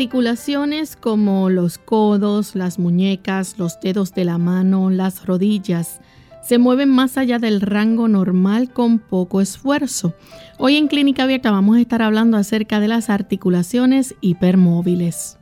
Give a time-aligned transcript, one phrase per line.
[0.00, 6.00] Articulaciones como los codos, las muñecas, los dedos de la mano, las rodillas,
[6.42, 10.14] se mueven más allá del rango normal con poco esfuerzo.
[10.56, 15.38] Hoy en Clínica Abierta vamos a estar hablando acerca de las articulaciones hipermóviles.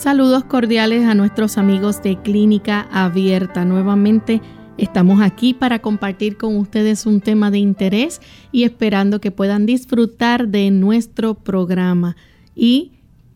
[0.00, 3.66] Saludos cordiales a nuestros amigos de Clínica Abierta.
[3.66, 4.40] Nuevamente
[4.78, 10.48] estamos aquí para compartir con ustedes un tema de interés y esperando que puedan disfrutar
[10.48, 12.16] de nuestro programa.
[12.56, 12.92] Y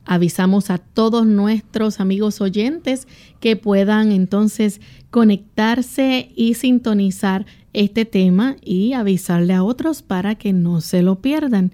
[0.07, 3.09] avisamos a todos nuestros amigos oyentes
[3.41, 10.81] que puedan entonces conectarse y sintonizar este tema y avisarle a otros para que no
[10.81, 11.73] se lo pierdan.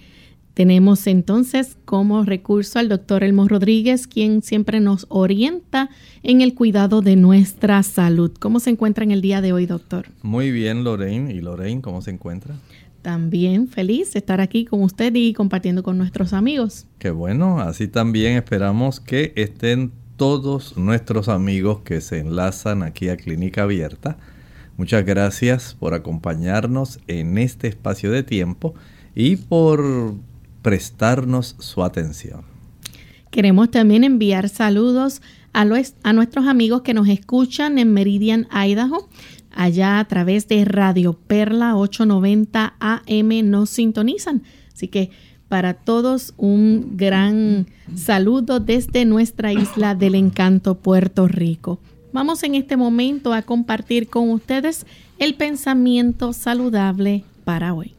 [0.61, 5.89] Tenemos entonces como recurso al doctor Elmo Rodríguez, quien siempre nos orienta
[6.22, 8.30] en el cuidado de nuestra salud.
[8.39, 10.08] ¿Cómo se encuentra en el día de hoy, doctor?
[10.20, 11.33] Muy bien, Lorraine.
[11.33, 12.56] ¿Y Lorraine cómo se encuentra?
[13.00, 16.84] También feliz de estar aquí con usted y compartiendo con nuestros amigos.
[16.98, 23.16] Qué bueno, así también esperamos que estén todos nuestros amigos que se enlazan aquí a
[23.16, 24.19] Clínica Abierta.
[24.77, 28.75] Muchas gracias por acompañarnos en este espacio de tiempo
[29.15, 30.16] y por
[30.62, 32.43] prestarnos su atención.
[33.31, 35.22] Queremos también enviar saludos
[35.53, 35.62] a,
[36.03, 39.09] a nuestros amigos que nos escuchan en Meridian, Idaho.
[39.53, 44.43] Allá a través de Radio Perla 890 AM nos sintonizan.
[44.72, 45.10] Así que
[45.49, 47.66] para todos un gran
[47.97, 51.81] saludo desde nuestra isla del encanto Puerto Rico.
[52.12, 54.87] Vamos en este momento a compartir con ustedes
[55.19, 57.94] el pensamiento saludable para hoy.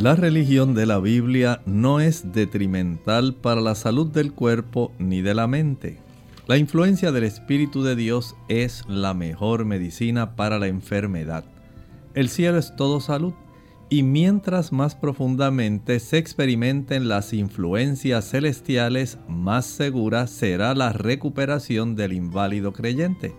[0.00, 5.34] La religión de la Biblia no es detrimental para la salud del cuerpo ni de
[5.34, 5.98] la mente.
[6.46, 11.44] La influencia del Espíritu de Dios es la mejor medicina para la enfermedad.
[12.14, 13.34] El cielo es todo salud
[13.90, 22.14] y mientras más profundamente se experimenten las influencias celestiales, más segura será la recuperación del
[22.14, 23.34] inválido creyente.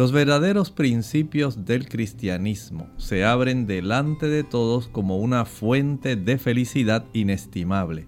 [0.00, 7.04] Los verdaderos principios del cristianismo se abren delante de todos como una fuente de felicidad
[7.12, 8.06] inestimable.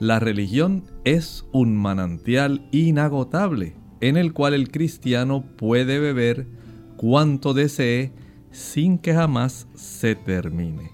[0.00, 6.48] La religión es un manantial inagotable en el cual el cristiano puede beber
[6.96, 8.10] cuanto desee
[8.50, 10.90] sin que jamás se termine.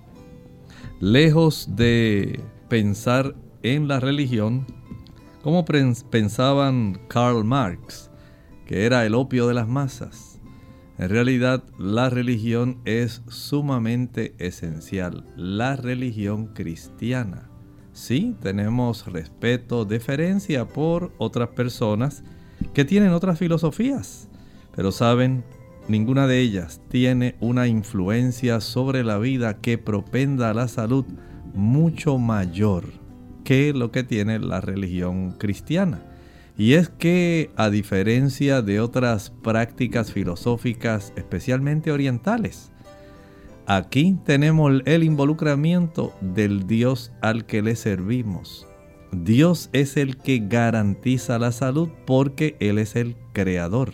[1.00, 4.66] Lejos de pensar en la religión,
[5.42, 8.10] como pensaban Karl Marx,
[8.66, 10.40] que era el opio de las masas.
[10.98, 17.48] En realidad, la religión es sumamente esencial, la religión cristiana.
[17.92, 22.24] Sí, tenemos respeto, deferencia por otras personas
[22.74, 24.28] que tienen otras filosofías,
[24.74, 25.44] pero saben,
[25.88, 31.04] ninguna de ellas tiene una influencia sobre la vida que propenda a la salud
[31.54, 32.84] mucho mayor
[33.44, 36.15] que lo que tiene la religión cristiana.
[36.58, 42.72] Y es que, a diferencia de otras prácticas filosóficas, especialmente orientales,
[43.66, 48.66] aquí tenemos el involucramiento del Dios al que le servimos.
[49.12, 53.92] Dios es el que garantiza la salud porque Él es el creador.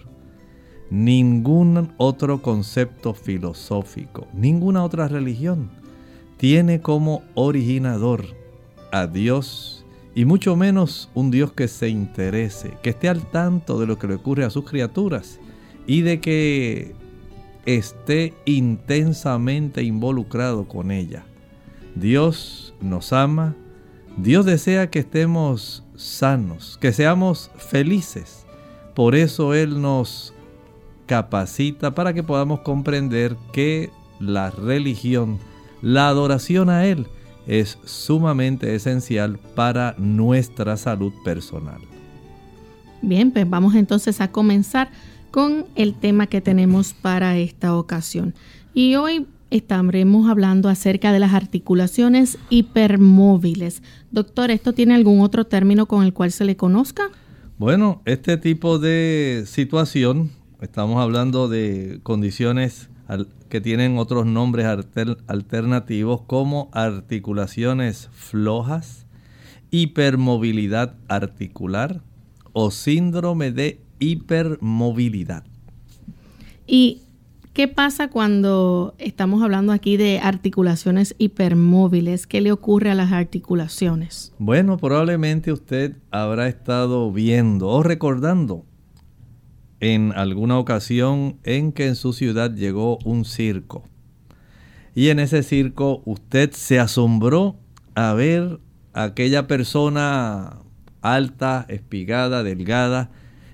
[0.90, 5.70] Ningún otro concepto filosófico, ninguna otra religión
[6.36, 8.24] tiene como originador
[8.90, 9.81] a Dios
[10.14, 14.08] y mucho menos un Dios que se interese, que esté al tanto de lo que
[14.08, 15.38] le ocurre a sus criaturas
[15.86, 16.94] y de que
[17.64, 21.24] esté intensamente involucrado con ella.
[21.94, 23.54] Dios nos ama,
[24.16, 28.46] Dios desea que estemos sanos, que seamos felices.
[28.94, 30.34] Por eso Él nos
[31.06, 35.38] capacita para que podamos comprender que la religión,
[35.80, 37.06] la adoración a Él,
[37.46, 41.80] es sumamente esencial para nuestra salud personal.
[43.00, 44.90] Bien, pues vamos entonces a comenzar
[45.30, 48.34] con el tema que tenemos para esta ocasión.
[48.74, 53.82] Y hoy estaremos hablando acerca de las articulaciones hipermóviles.
[54.10, 57.10] Doctor, ¿esto tiene algún otro término con el cual se le conozca?
[57.58, 60.30] Bueno, este tipo de situación,
[60.60, 62.88] estamos hablando de condiciones
[63.52, 64.64] que tienen otros nombres
[65.26, 69.04] alternativos como articulaciones flojas,
[69.70, 72.00] hipermovilidad articular
[72.54, 75.44] o síndrome de hipermovilidad.
[76.66, 77.02] ¿Y
[77.52, 82.26] qué pasa cuando estamos hablando aquí de articulaciones hipermóviles?
[82.26, 84.32] ¿Qué le ocurre a las articulaciones?
[84.38, 88.64] Bueno, probablemente usted habrá estado viendo o recordando
[89.82, 93.82] en alguna ocasión en que en su ciudad llegó un circo.
[94.94, 97.56] Y en ese circo usted se asombró
[97.96, 98.60] a ver
[98.94, 100.58] a aquella persona
[101.00, 103.10] alta, espigada, delgada,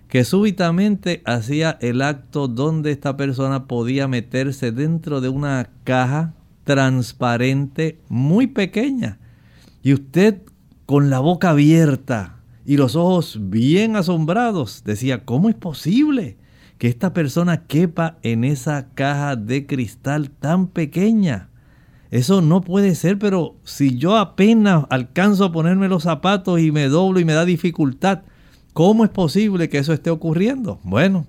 [0.08, 6.34] que súbitamente hacía el acto donde esta persona podía meterse dentro de una caja
[6.64, 9.18] transparente muy pequeña.
[9.82, 10.42] Y usted
[10.84, 12.37] con la boca abierta,
[12.68, 14.82] y los ojos bien asombrados.
[14.84, 16.36] Decía, ¿cómo es posible
[16.76, 21.48] que esta persona quepa en esa caja de cristal tan pequeña?
[22.10, 26.88] Eso no puede ser, pero si yo apenas alcanzo a ponerme los zapatos y me
[26.88, 28.20] doblo y me da dificultad,
[28.74, 30.78] ¿cómo es posible que eso esté ocurriendo?
[30.82, 31.26] Bueno,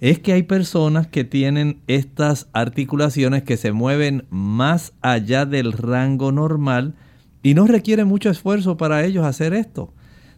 [0.00, 6.32] es que hay personas que tienen estas articulaciones que se mueven más allá del rango
[6.32, 6.96] normal
[7.40, 9.92] y no requiere mucho esfuerzo para ellos hacer esto.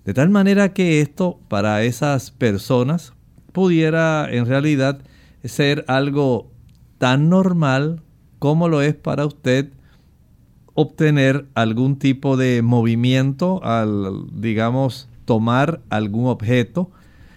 [0.05, 3.15] De tal manera que esto para esas personas
[3.53, 5.01] pudiera en realidad
[5.45, 6.51] ser algo
[6.99, 8.03] tan normal
[8.39, 9.71] como lo es para usted
[10.75, 16.91] obtener algún tipo de movimiento al, digamos, tomar algún objeto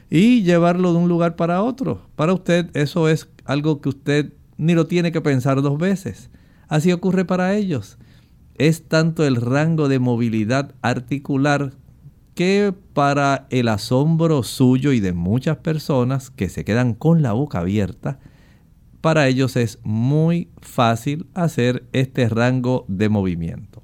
[0.09, 2.01] y llevarlo de un lugar para otro.
[2.15, 6.29] Para usted eso es algo que usted ni lo tiene que pensar dos veces.
[6.67, 7.97] Así ocurre para ellos.
[8.55, 11.71] Es tanto el rango de movilidad articular
[12.37, 17.57] que para el asombro suyo y de muchas personas que se quedan con la boca
[17.57, 18.19] abierta,
[19.01, 23.81] para ellos es muy fácil hacer este rango de movimiento.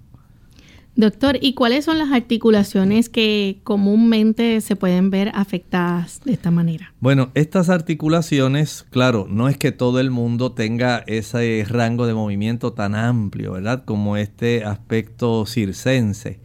[0.96, 6.94] Doctor, ¿y cuáles son las articulaciones que comúnmente se pueden ver afectadas de esta manera?
[7.00, 12.74] Bueno, estas articulaciones, claro, no es que todo el mundo tenga ese rango de movimiento
[12.74, 13.84] tan amplio, ¿verdad?
[13.84, 16.43] Como este aspecto circense.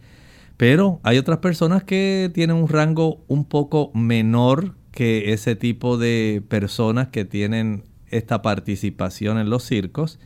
[0.59, 6.43] Pero hay otras personas que tienen un rango un poco menor que ese tipo de
[6.49, 10.19] personas que tienen esta participación en los circos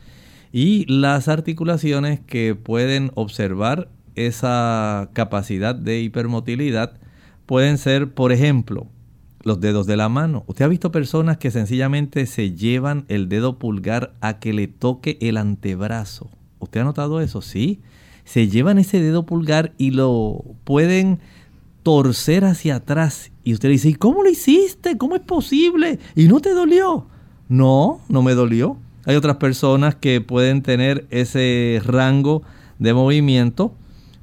[0.50, 6.98] y las articulaciones que pueden observar esa capacidad de hipermotilidad
[7.46, 8.88] pueden ser, por ejemplo,
[9.44, 10.42] los dedos de la mano.
[10.48, 15.16] Usted ha visto personas que sencillamente se llevan el dedo pulgar a que le toque
[15.20, 16.28] el antebrazo.
[16.58, 17.40] ¿Usted ha notado eso?
[17.40, 17.82] Sí
[18.24, 21.20] se llevan ese dedo pulgar y lo pueden
[21.82, 23.30] torcer hacia atrás.
[23.44, 24.96] Y usted dice, ¿y cómo lo hiciste?
[24.96, 25.98] ¿Cómo es posible?
[26.16, 27.06] ¿Y no te dolió?
[27.48, 28.78] No, no me dolió.
[29.04, 32.42] Hay otras personas que pueden tener ese rango
[32.78, 33.74] de movimiento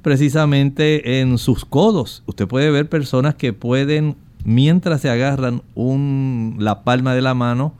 [0.02, 2.24] precisamente en sus codos.
[2.26, 7.74] Usted puede ver personas que pueden, mientras se agarran un, la palma de la mano,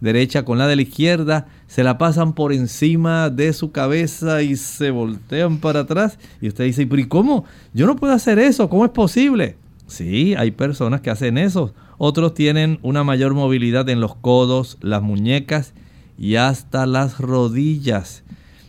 [0.00, 4.56] derecha con la de la izquierda, se la pasan por encima de su cabeza y
[4.56, 6.18] se voltean para atrás.
[6.42, 7.46] Y usted dice, ¿y cómo?
[7.72, 9.56] Yo no puedo hacer eso, ¿cómo es posible?
[9.86, 11.72] Sí, hay personas que hacen eso.
[11.96, 15.72] Otros tienen una mayor movilidad en los codos, las muñecas
[16.18, 18.22] y hasta las rodillas.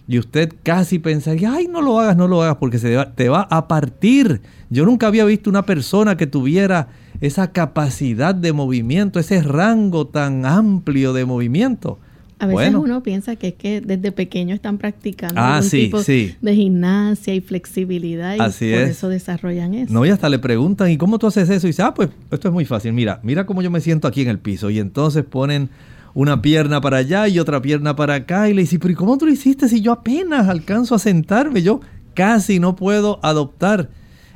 [0.07, 3.49] Y usted casi pensaría, ay, no lo hagas, no lo hagas, porque se te va
[3.51, 4.39] a partir.
[4.69, 6.87] Yo nunca había visto una persona que tuviera
[7.19, 11.99] esa capacidad de movimiento, ese rango tan amplio de movimiento.
[12.39, 16.55] A veces uno piensa que es que desde pequeño están practicando ah, algún tipo de
[16.55, 19.93] gimnasia y flexibilidad y por eso desarrollan eso.
[19.93, 21.67] No, y hasta le preguntan, ¿y cómo tú haces eso?
[21.67, 22.93] Y dice, ah, pues esto es muy fácil.
[22.93, 24.69] Mira, mira cómo yo me siento aquí en el piso.
[24.69, 25.69] Y entonces ponen
[26.13, 28.49] una pierna para allá y otra pierna para acá.
[28.49, 31.61] Y le dice, pero ¿y cómo tú lo hiciste si yo apenas alcanzo a sentarme?
[31.61, 31.81] Yo
[32.13, 33.89] casi no puedo adoptar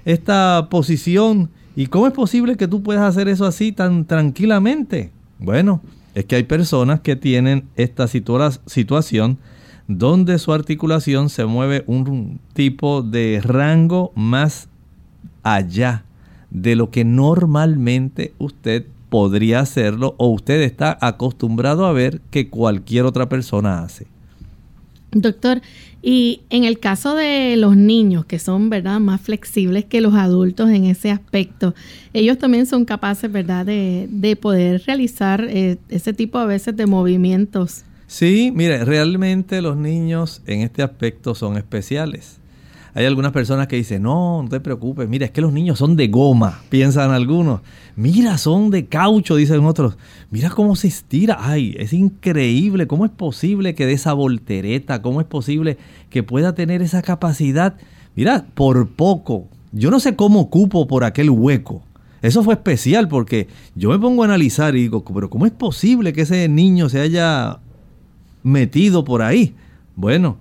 [0.05, 5.11] esta posición ¿Y cómo es posible que tú puedas hacer eso así tan tranquilamente?
[5.37, 5.83] Bueno,
[6.17, 9.37] es que hay personas que tienen esta situación
[9.87, 14.67] donde su articulación se mueve un tipo de rango más
[15.43, 16.05] allá
[16.49, 23.05] de lo que normalmente usted podría hacerlo o usted está acostumbrado a ver que cualquier
[23.05, 24.07] otra persona hace.
[25.11, 25.61] Doctor,
[26.01, 30.69] y en el caso de los niños, que son, ¿verdad?, más flexibles que los adultos
[30.69, 31.73] en ese aspecto,
[32.13, 37.83] ellos también son capaces, ¿verdad?, de, poder realizar eh, ese tipo a veces de movimientos.
[38.05, 42.39] Sí, mire, realmente los niños en este aspecto son especiales.
[42.97, 45.95] Hay algunas personas que dicen, no, no te preocupes, mira, es que los niños son
[45.95, 47.61] de goma, piensan algunos.
[47.95, 49.99] Mira, son de caucho, dicen otros.
[50.31, 51.37] Mira cómo se estira.
[51.39, 52.87] Ay, es increíble.
[52.87, 55.03] ¿Cómo es posible que de esa voltereta?
[55.03, 55.77] ¿Cómo es posible
[56.09, 57.75] que pueda tener esa capacidad?
[58.15, 59.45] Mira, por poco.
[59.71, 61.83] Yo no sé cómo cupo por aquel hueco.
[62.23, 66.13] Eso fue especial porque yo me pongo a analizar y digo, pero ¿cómo es posible
[66.13, 67.59] que ese niño se haya
[68.41, 69.53] metido por ahí?
[69.95, 70.37] Bueno,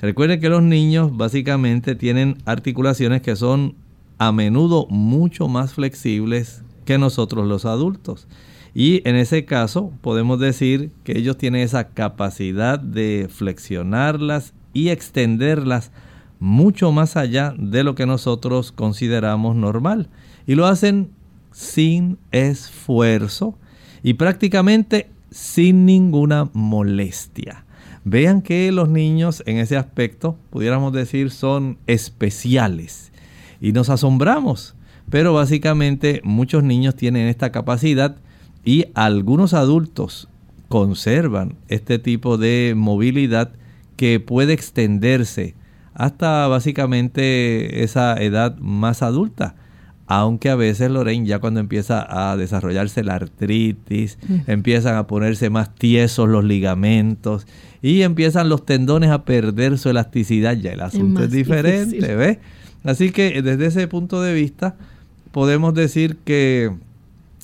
[0.00, 3.74] Recuerden que los niños básicamente tienen articulaciones que son
[4.18, 8.26] a menudo mucho más flexibles que nosotros los adultos.
[8.74, 15.92] Y en ese caso podemos decir que ellos tienen esa capacidad de flexionarlas y extenderlas
[16.40, 20.08] mucho más allá de lo que nosotros consideramos normal.
[20.46, 21.10] Y lo hacen
[21.52, 23.56] sin esfuerzo
[24.02, 27.64] y prácticamente sin ninguna molestia.
[28.04, 33.12] Vean que los niños en ese aspecto, pudiéramos decir, son especiales.
[33.60, 34.74] Y nos asombramos.
[35.10, 38.16] Pero básicamente muchos niños tienen esta capacidad
[38.64, 40.28] y algunos adultos
[40.68, 43.52] conservan este tipo de movilidad
[43.96, 45.54] que puede extenderse
[45.92, 49.54] hasta básicamente esa edad más adulta.
[50.06, 55.74] Aunque a veces, Lorraine, ya cuando empieza a desarrollarse la artritis, empiezan a ponerse más
[55.74, 57.46] tiesos los ligamentos
[57.80, 62.38] y empiezan los tendones a perder su elasticidad, ya el asunto es, diferente, ¿ves?
[62.82, 64.74] Así que desde ese punto de vista
[65.32, 66.70] podemos decir que,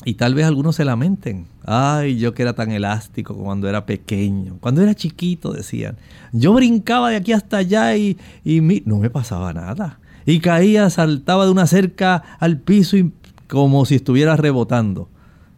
[0.04, 4.58] y tal vez algunos se lamenten, ay, yo que era tan elástico cuando era pequeño,
[4.60, 5.96] cuando era chiquito decían,
[6.32, 9.99] yo brincaba de aquí hasta allá y, y no me pasaba nada.
[10.26, 13.12] Y caía, saltaba de una cerca al piso y
[13.48, 15.08] como si estuviera rebotando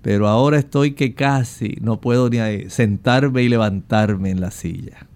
[0.03, 5.07] pero ahora estoy que casi no puedo ni sentarme y levantarme en la silla.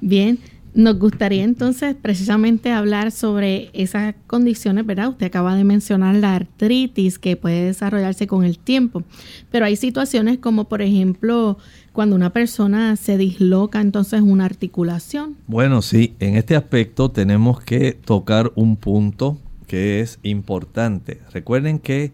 [0.00, 0.38] Bien,
[0.74, 5.08] nos gustaría entonces precisamente hablar sobre esas condiciones, ¿verdad?
[5.08, 9.02] Usted acaba de mencionar la artritis que puede desarrollarse con el tiempo,
[9.50, 11.58] pero hay situaciones como por ejemplo
[11.92, 15.36] cuando una persona se disloca entonces una articulación.
[15.46, 21.20] Bueno, sí, en este aspecto tenemos que tocar un punto que es importante.
[21.32, 22.12] Recuerden que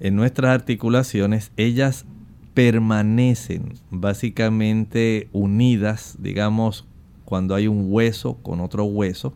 [0.00, 2.06] en nuestras articulaciones, ellas
[2.54, 6.86] permanecen básicamente unidas, digamos,
[7.30, 9.32] cuando hay un hueso con otro hueso,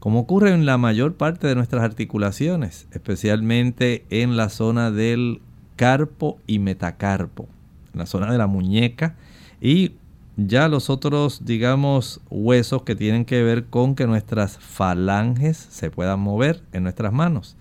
[0.00, 5.40] como ocurre en la mayor parte de nuestras articulaciones, especialmente en la zona del
[5.76, 7.46] carpo y metacarpo,
[7.92, 9.14] en la zona de la muñeca
[9.60, 9.92] y
[10.36, 16.18] ya los otros, digamos, huesos que tienen que ver con que nuestras falanges se puedan
[16.18, 17.56] mover en nuestras manos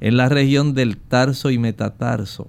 [0.00, 2.48] en la región del tarso y metatarso.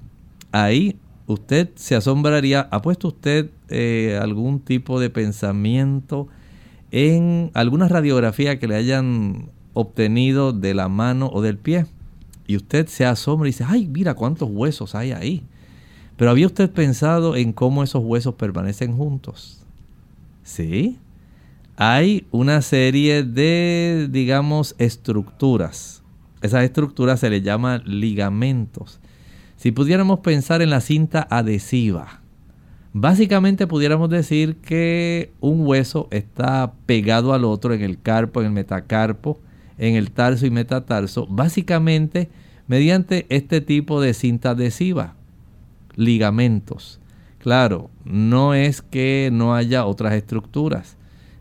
[0.52, 6.28] Ahí usted se asombraría, ¿ha puesto usted eh, algún tipo de pensamiento
[6.91, 11.86] en alguna radiografía que le hayan obtenido de la mano o del pie?
[12.48, 15.43] Y usted se asombra y dice, ay, mira cuántos huesos hay ahí.
[16.17, 19.63] Pero ¿había usted pensado en cómo esos huesos permanecen juntos?
[20.43, 20.98] Sí.
[21.77, 26.00] Hay una serie de, digamos, estructuras
[26.41, 29.00] esas estructuras se les llama ligamentos.
[29.58, 32.19] Si pudiéramos pensar en la cinta adhesiva,
[32.93, 38.53] básicamente pudiéramos decir que un hueso está pegado al otro en el carpo, en el
[38.53, 39.39] metacarpo,
[39.77, 42.29] en el tarso y metatarso, básicamente
[42.67, 45.15] mediante este tipo de cinta adhesiva,
[45.96, 47.00] ligamentos.
[47.39, 50.98] Claro, no es que no haya otras estructuras.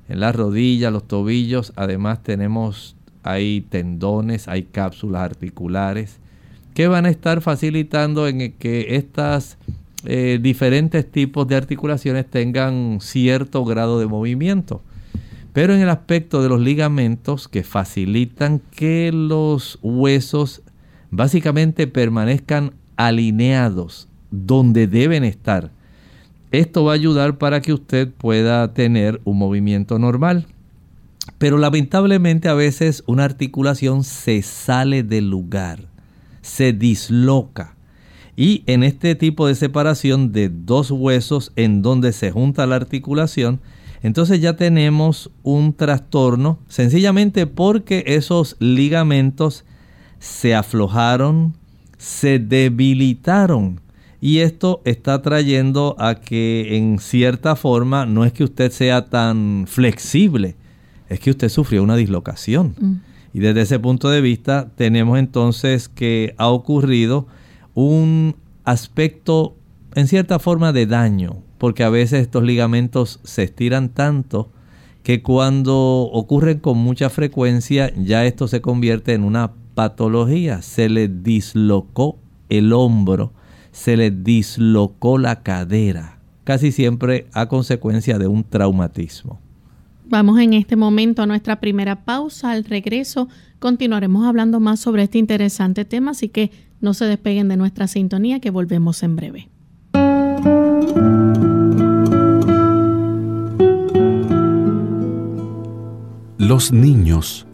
[0.09, 2.97] En las rodillas, los tobillos, además tenemos
[3.29, 6.19] hay tendones, hay cápsulas articulares
[6.73, 9.58] que van a estar facilitando en que estas
[10.05, 14.83] eh, diferentes tipos de articulaciones tengan cierto grado de movimiento.
[15.53, 20.63] Pero en el aspecto de los ligamentos que facilitan que los huesos
[21.11, 25.73] básicamente permanezcan alineados donde deben estar.
[26.51, 30.47] Esto va a ayudar para que usted pueda tener un movimiento normal.
[31.39, 35.81] Pero lamentablemente a veces una articulación se sale del lugar,
[36.41, 37.78] se disloca.
[38.41, 43.61] Y en este tipo de separación de dos huesos en donde se junta la articulación,
[44.01, 49.65] entonces ya tenemos un trastorno sencillamente porque esos ligamentos
[50.21, 51.57] se aflojaron,
[51.97, 53.81] se debilitaron.
[54.21, 59.65] Y esto está trayendo a que en cierta forma no es que usted sea tan
[59.67, 60.55] flexible,
[61.09, 62.77] es que usted sufrió una dislocación.
[62.79, 62.93] Mm.
[63.35, 67.27] Y desde ese punto de vista tenemos entonces que ha ocurrido
[67.81, 69.55] un aspecto
[69.95, 74.51] en cierta forma de daño porque a veces estos ligamentos se estiran tanto
[75.05, 75.77] que cuando
[76.13, 80.61] ocurren con mucha frecuencia ya esto se convierte en una patología.
[80.61, 82.19] Se le dislocó
[82.49, 83.33] el hombro,
[83.71, 89.41] se le dislocó la cadera, casi siempre a consecuencia de un traumatismo.
[90.05, 92.51] Vamos en este momento a nuestra primera pausa.
[92.51, 93.29] Al regreso
[93.61, 98.41] continuaremos hablando más sobre este interesante tema, así que no se despeguen de nuestra sintonía
[98.41, 99.49] que volvemos en breve.
[106.39, 107.47] Los niños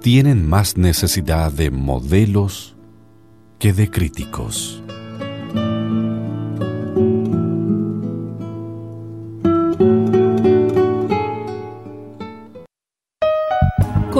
[0.00, 2.76] tienen más necesidad de modelos
[3.58, 4.81] que de críticos.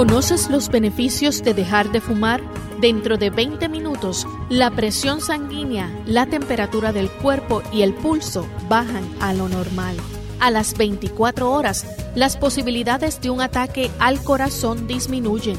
[0.05, 2.41] ¿Conoces los beneficios de dejar de fumar?
[2.81, 9.09] Dentro de 20 minutos, la presión sanguínea, la temperatura del cuerpo y el pulso bajan
[9.21, 9.95] a lo normal.
[10.41, 15.57] A las 24 horas, las posibilidades de un ataque al corazón disminuyen.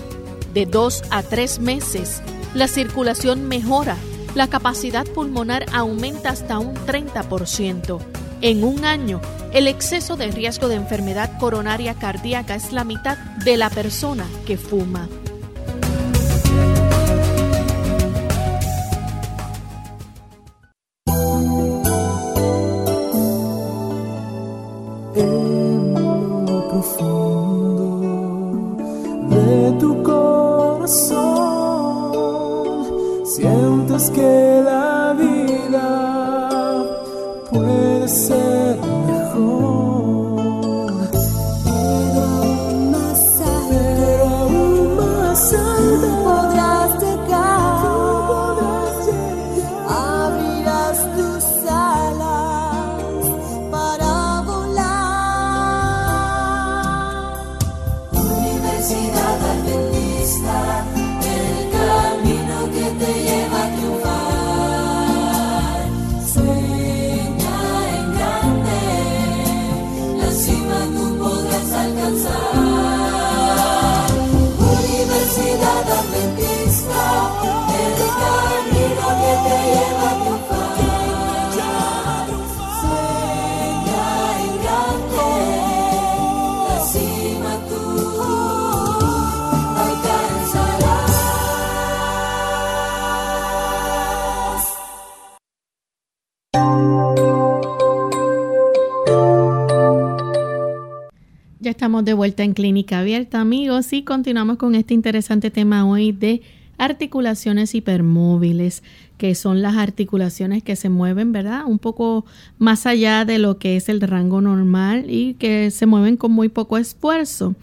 [0.53, 2.21] De 2 a 3 meses,
[2.53, 3.97] la circulación mejora,
[4.35, 8.14] la capacidad pulmonar aumenta hasta un 30%.
[8.45, 9.23] En un año,
[9.55, 14.59] el exceso de riesgo de enfermedad coronaria cardíaca es la mitad de la persona que
[14.59, 15.09] fuma.
[103.15, 106.43] Amigos, y continuamos con este interesante tema hoy de
[106.79, 108.83] articulaciones hipermóviles,
[109.19, 111.63] que son las articulaciones que se mueven, ¿verdad?
[111.65, 112.25] Un poco
[112.59, 116.49] más allá de lo que es el rango normal y que se mueven con muy
[116.49, 117.55] poco esfuerzo.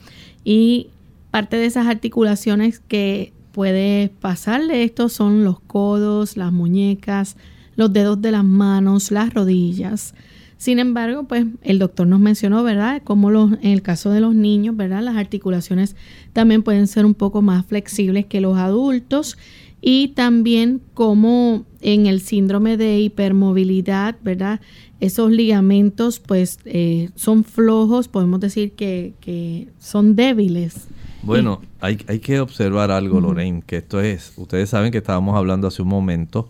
[0.46, 0.88] Y
[1.32, 7.36] parte de esas articulaciones que puede pasarle esto son los codos, las muñecas,
[7.76, 10.14] los dedos de las manos, las rodillas.
[10.62, 13.02] Sin embargo, pues el doctor nos mencionó, ¿verdad?
[13.04, 15.02] Como los, en el caso de los niños, ¿verdad?
[15.02, 15.96] Las articulaciones
[16.34, 19.40] también pueden ser un poco más flexibles que los adultos
[19.82, 24.62] y también como en el síndrome de hipermovilidad, ¿verdad?
[25.00, 30.90] Esos ligamentos pues eh, son flojos, podemos decir que, son débiles.
[31.24, 35.68] Bueno, hay, hay, que observar algo, Lorraine, que esto es, ustedes saben que estábamos hablando
[35.68, 36.50] hace un momento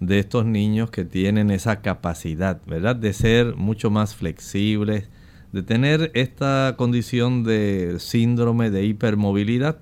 [0.00, 2.96] de estos niños que tienen esa capacidad, ¿verdad?
[2.96, 5.08] De ser mucho más flexibles,
[5.52, 9.78] de tener esta condición de síndrome de hipermovilidad,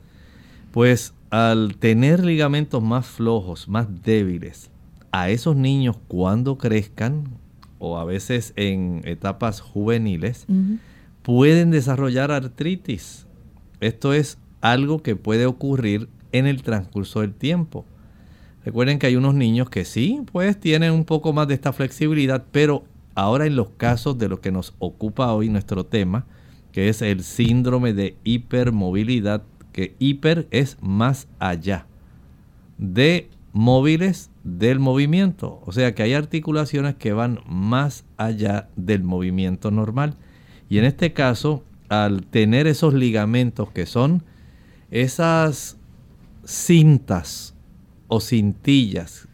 [0.72, 4.70] pues al tener ligamentos más flojos, más débiles,
[5.11, 7.24] a esos niños cuando crezcan,
[7.79, 10.46] o a veces en etapas juveniles,
[11.22, 13.26] pueden desarrollar artritis.
[13.81, 17.85] Esto es algo que puede ocurrir en el transcurso del tiempo.
[18.66, 22.46] Recuerden que hay unos niños que sí, pues tienen un poco más de esta flexibilidad,
[22.50, 22.83] pero
[23.14, 26.26] ahora en los casos de lo que nos ocupa hoy nuestro tema,
[26.72, 31.87] que es el síndrome de hipermovilidad, que hiper es más allá
[32.76, 39.70] de móviles del movimiento, o sea que hay articulaciones que van más allá del movimiento
[39.70, 40.16] normal.
[40.68, 44.24] Y en este caso, al tener esos ligamentos que son
[44.90, 45.76] esas
[46.44, 47.55] cintas
[48.08, 49.28] o cintillas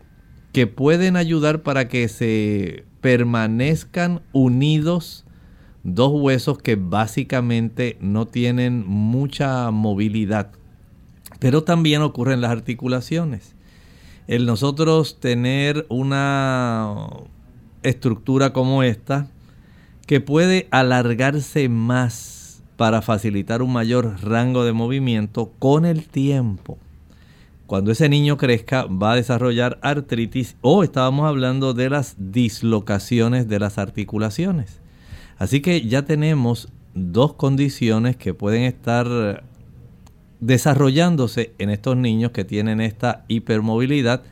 [0.53, 5.25] que pueden ayudar para que se permanezcan unidos
[5.83, 10.53] dos huesos que básicamente no tienen mucha movilidad.
[11.41, 13.57] Pero también ocurren las articulaciones.
[14.29, 17.09] El nosotros tener una
[17.83, 19.27] estructura como esta
[20.07, 26.79] que puede alargarse más para facilitar un mayor rango de movimiento con el tiempo.
[27.73, 33.59] Cuando ese niño crezca va a desarrollar artritis o estábamos hablando de las dislocaciones de
[33.59, 34.83] las articulaciones.
[35.39, 39.43] Así que ya tenemos dos condiciones que pueden estar
[40.41, 44.23] desarrollándose en estos niños que tienen esta hipermovilidad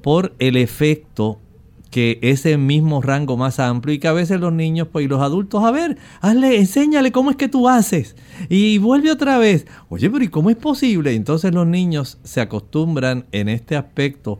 [0.00, 1.42] por el efecto
[1.90, 5.22] que ese mismo rango más amplio y que a veces los niños pues, y los
[5.22, 8.16] adultos, a ver, hazle, enséñale cómo es que tú haces
[8.48, 9.66] y vuelve otra vez.
[9.88, 11.14] Oye, pero ¿y cómo es posible?
[11.14, 14.38] Entonces los niños se acostumbran en este aspecto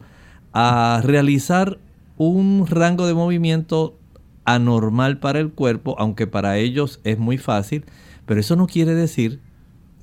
[0.52, 1.78] a realizar
[2.16, 3.98] un rango de movimiento
[4.44, 7.84] anormal para el cuerpo, aunque para ellos es muy fácil,
[8.26, 9.40] pero eso no quiere decir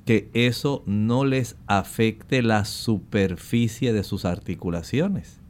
[0.04, 5.40] que eso no les afecte la superficie de sus articulaciones.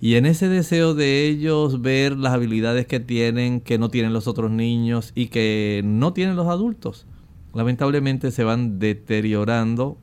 [0.00, 4.26] Y en ese deseo de ellos ver las habilidades que tienen, que no tienen los
[4.26, 7.06] otros niños y que no tienen los adultos,
[7.54, 9.96] lamentablemente se van deteriorando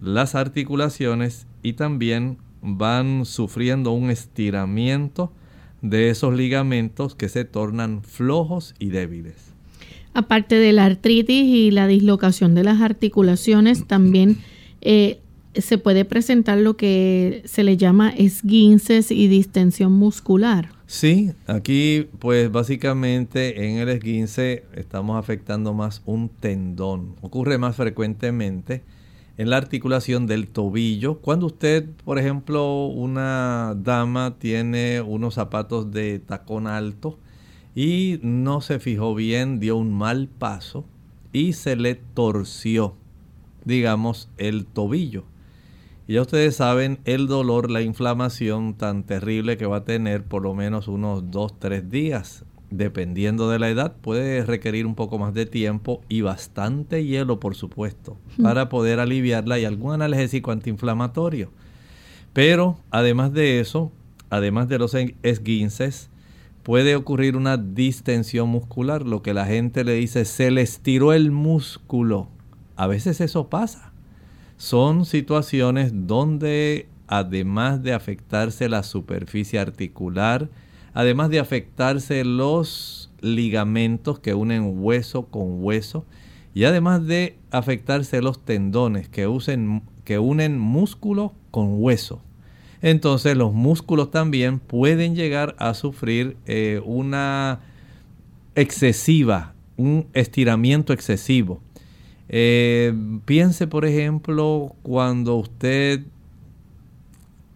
[0.00, 5.32] las articulaciones y también van sufriendo un estiramiento
[5.80, 9.34] de esos ligamentos que se tornan flojos y débiles.
[10.14, 14.38] Aparte de la artritis y la dislocación de las articulaciones, también
[14.80, 15.20] eh,
[15.56, 20.70] se puede presentar lo que se le llama esguinces y distensión muscular.
[20.86, 27.16] Sí, aquí pues básicamente en el esguince estamos afectando más un tendón.
[27.22, 28.82] Ocurre más frecuentemente
[29.36, 31.18] en la articulación del tobillo.
[31.18, 37.18] Cuando usted, por ejemplo, una dama tiene unos zapatos de tacón alto
[37.74, 40.84] y no se fijó bien, dio un mal paso
[41.32, 42.94] y se le torció,
[43.64, 45.24] digamos, el tobillo.
[46.06, 50.42] Y ya ustedes saben el dolor, la inflamación tan terrible que va a tener por
[50.42, 52.44] lo menos unos 2-3 días.
[52.70, 57.54] Dependiendo de la edad, puede requerir un poco más de tiempo y bastante hielo, por
[57.54, 61.52] supuesto, para poder aliviarla y algún analgésico antiinflamatorio.
[62.34, 63.90] Pero además de eso,
[64.28, 66.10] además de los esguinces,
[66.64, 71.30] puede ocurrir una distensión muscular, lo que la gente le dice se le estiró el
[71.30, 72.28] músculo.
[72.76, 73.93] A veces eso pasa
[74.56, 80.48] son situaciones donde además de afectarse la superficie articular,
[80.94, 86.04] además de afectarse los ligamentos que unen hueso con hueso,
[86.54, 89.28] y además de afectarse los tendones que,
[90.04, 92.22] que unen músculo con hueso.
[92.80, 97.60] Entonces los músculos también pueden llegar a sufrir eh, una
[98.54, 101.60] excesiva, un estiramiento excesivo.
[102.36, 102.92] Eh,
[103.26, 106.00] piense, por ejemplo, cuando usted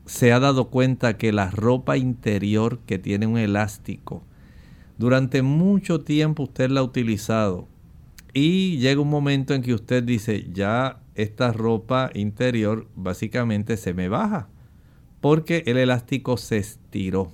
[0.07, 4.23] se ha dado cuenta que la ropa interior que tiene un elástico,
[4.97, 7.67] durante mucho tiempo usted la ha utilizado
[8.33, 14.09] y llega un momento en que usted dice, ya esta ropa interior básicamente se me
[14.09, 14.49] baja
[15.21, 17.33] porque el elástico se estiró.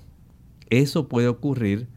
[0.70, 1.88] Eso puede ocurrir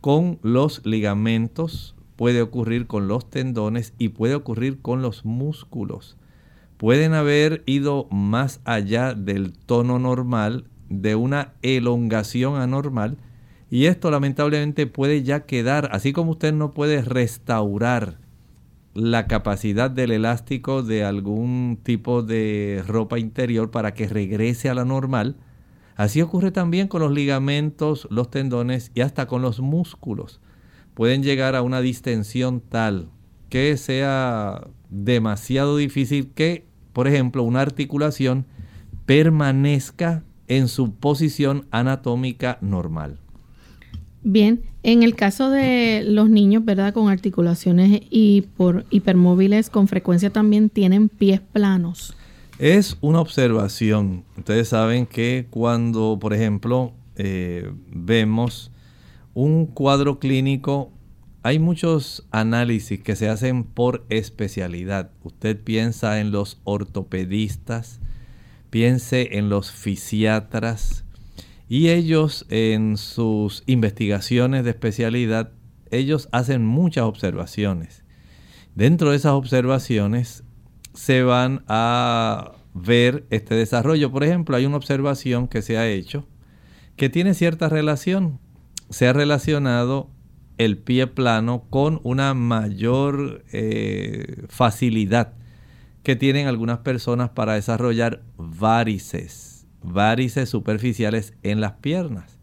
[0.00, 6.16] con los ligamentos puede ocurrir con los tendones y puede ocurrir con los músculos.
[6.78, 13.18] Pueden haber ido más allá del tono normal, de una elongación anormal,
[13.70, 18.18] y esto lamentablemente puede ya quedar, así como usted no puede restaurar
[18.94, 24.84] la capacidad del elástico de algún tipo de ropa interior para que regrese a la
[24.84, 25.36] normal,
[25.96, 30.40] así ocurre también con los ligamentos, los tendones y hasta con los músculos
[30.96, 33.10] pueden llegar a una distensión tal
[33.50, 38.46] que sea demasiado difícil que, por ejemplo, una articulación
[39.04, 43.18] permanezca en su posición anatómica normal.
[44.22, 46.94] Bien, en el caso de los niños, ¿verdad?
[46.94, 52.16] Con articulaciones y por hipermóviles, con frecuencia también tienen pies planos.
[52.58, 54.24] Es una observación.
[54.38, 58.70] Ustedes saben que cuando, por ejemplo, eh, vemos
[59.36, 60.90] un cuadro clínico,
[61.42, 65.10] hay muchos análisis que se hacen por especialidad.
[65.24, 68.00] Usted piensa en los ortopedistas,
[68.70, 71.04] piense en los fisiatras
[71.68, 75.52] y ellos en sus investigaciones de especialidad,
[75.90, 78.04] ellos hacen muchas observaciones.
[78.74, 80.44] Dentro de esas observaciones
[80.94, 84.10] se van a ver este desarrollo.
[84.10, 86.26] Por ejemplo, hay una observación que se ha hecho
[86.96, 88.40] que tiene cierta relación
[88.90, 90.10] se ha relacionado
[90.58, 95.34] el pie plano con una mayor eh, facilidad
[96.02, 102.38] que tienen algunas personas para desarrollar varices, varices superficiales en las piernas.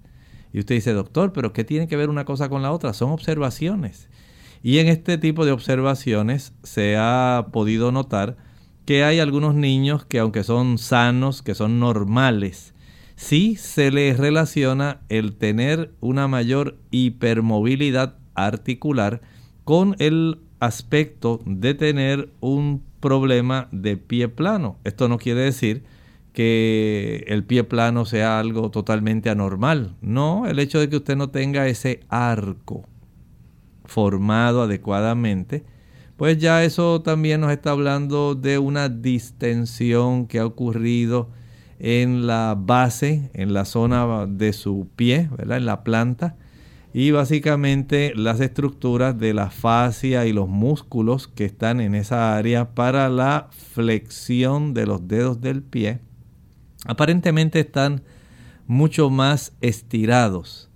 [0.52, 2.94] Y usted dice, doctor, pero ¿qué tiene que ver una cosa con la otra?
[2.94, 4.10] Son observaciones.
[4.62, 8.38] Y en este tipo de observaciones se ha podido notar
[8.86, 12.73] que hay algunos niños que aunque son sanos, que son normales,
[13.16, 19.22] sí se les relaciona el tener una mayor hipermovilidad articular
[19.64, 24.78] con el aspecto de tener un problema de pie plano.
[24.84, 25.84] Esto no quiere decir
[26.32, 29.96] que el pie plano sea algo totalmente anormal.
[30.02, 32.86] No, el hecho de que usted no tenga ese arco
[33.86, 35.64] formado adecuadamente,
[36.18, 41.30] pues ya eso también nos está hablando de una distensión que ha ocurrido
[41.80, 45.58] en la base, en la zona de su pie, ¿verdad?
[45.58, 46.36] en la planta,
[46.94, 52.76] y básicamente las estructuras de la fascia y los músculos que están en esa área
[52.76, 56.00] para la flexión de los dedos del pie
[56.86, 58.04] aparentemente están
[58.68, 60.70] mucho más estirados.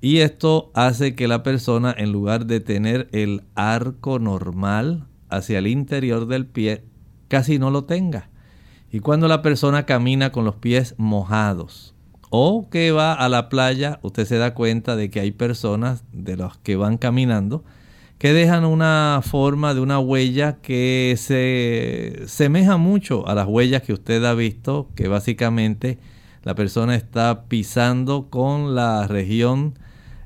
[0.00, 5.66] Y esto hace que la persona, en lugar de tener el arco normal hacia el
[5.66, 6.84] interior del pie,
[7.28, 8.28] casi no lo tenga.
[8.94, 11.96] Y cuando la persona camina con los pies mojados
[12.30, 16.36] o que va a la playa, usted se da cuenta de que hay personas de
[16.36, 17.64] los que van caminando
[18.18, 23.94] que dejan una forma de una huella que se semeja mucho a las huellas que
[23.94, 25.98] usted ha visto, que básicamente
[26.44, 29.76] la persona está pisando con la región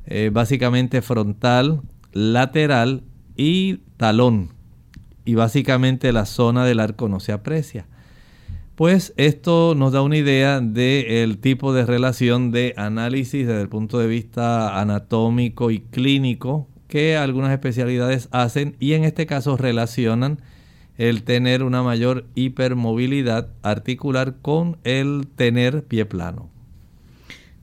[0.04, 1.80] eh, básicamente frontal,
[2.12, 3.02] lateral
[3.34, 4.50] y talón.
[5.24, 7.86] Y básicamente la zona del arco no se aprecia.
[8.78, 13.98] Pues esto nos da una idea del tipo de relación de análisis desde el punto
[13.98, 20.38] de vista anatómico y clínico que algunas especialidades hacen y en este caso relacionan
[20.96, 26.48] el tener una mayor hipermovilidad articular con el tener pie plano.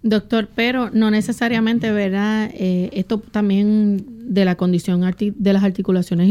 [0.04, 2.52] Doctor, pero no necesariamente, ¿verdad?
[2.54, 6.30] Eh, esto también de la condición de las articulaciones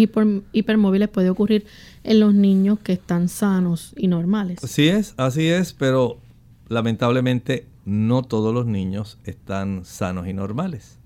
[0.52, 1.64] hipermóviles puede ocurrir
[2.04, 4.62] en los niños que están sanos y normales.
[4.62, 6.20] Así es, así es, pero
[6.68, 10.98] lamentablemente no todos los niños están sanos y normales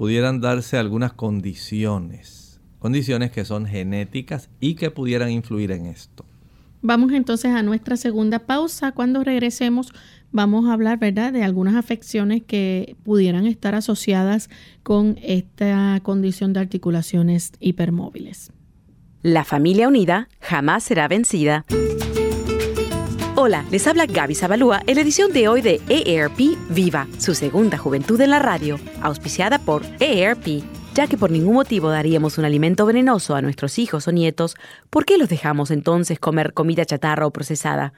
[0.00, 6.24] pudieran darse algunas condiciones, condiciones que son genéticas y que pudieran influir en esto.
[6.80, 8.92] Vamos entonces a nuestra segunda pausa.
[8.92, 9.92] Cuando regresemos
[10.32, 14.48] vamos a hablar, ¿verdad?, de algunas afecciones que pudieran estar asociadas
[14.82, 18.52] con esta condición de articulaciones hipermóviles.
[19.22, 21.66] La familia unida jamás será vencida.
[23.36, 27.76] Hola, les habla Gaby Zabalúa en la edición de hoy de EARP Viva, su segunda
[27.76, 30.62] juventud en la radio, auspiciada por EARP.
[30.92, 34.56] Ya que por ningún motivo daríamos un alimento venenoso a nuestros hijos o nietos,
[34.90, 37.92] ¿por qué los dejamos entonces comer comida chatarra o procesada?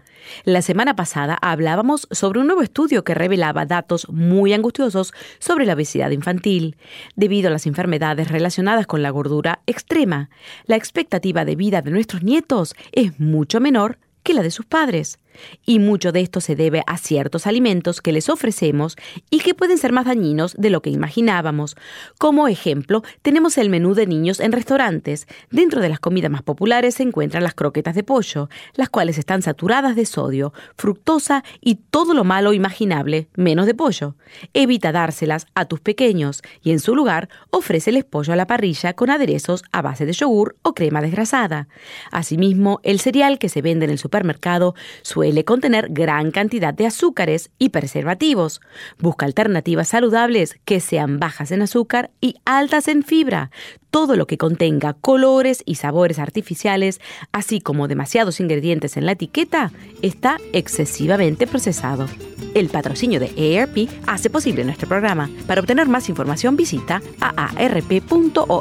[0.45, 5.73] La semana pasada hablábamos sobre un nuevo estudio que revelaba datos muy angustiosos sobre la
[5.73, 6.77] obesidad infantil.
[7.17, 10.29] Debido a las enfermedades relacionadas con la gordura extrema,
[10.67, 15.19] la expectativa de vida de nuestros nietos es mucho menor que la de sus padres.
[15.64, 18.97] Y mucho de esto se debe a ciertos alimentos que les ofrecemos
[19.31, 21.77] y que pueden ser más dañinos de lo que imaginábamos.
[22.18, 25.27] Como ejemplo, tenemos el menú de niños en restaurantes.
[25.51, 29.42] Dentro de las comidas más populares se encuentran las croquetas de pollo, las cuales están
[29.42, 34.14] saturadas de sodio, fructosa y todo lo malo imaginable, menos de pollo.
[34.53, 39.11] Evita dárselas a tus pequeños y en su lugar ofréceles pollo a la parrilla con
[39.11, 41.68] aderezos a base de yogur o crema desgrasada.
[42.11, 47.51] Asimismo, el cereal que se vende en el supermercado suele contener gran cantidad de azúcares
[47.59, 48.61] y preservativos.
[48.99, 53.51] Busca alternativas saludables que sean bajas en azúcar y altas en fibra.
[53.91, 59.71] Todo lo que contenga colores y sabores artificiales, así como demasiados ingredientes en la etiqueta,
[60.01, 62.07] está excesivamente procesado.
[62.55, 65.31] El patrocinio de ERP hace posible nuestro programa.
[65.47, 68.53] Para obtener más información visita aarp.org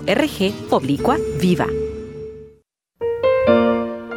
[0.69, 1.67] oblicua viva.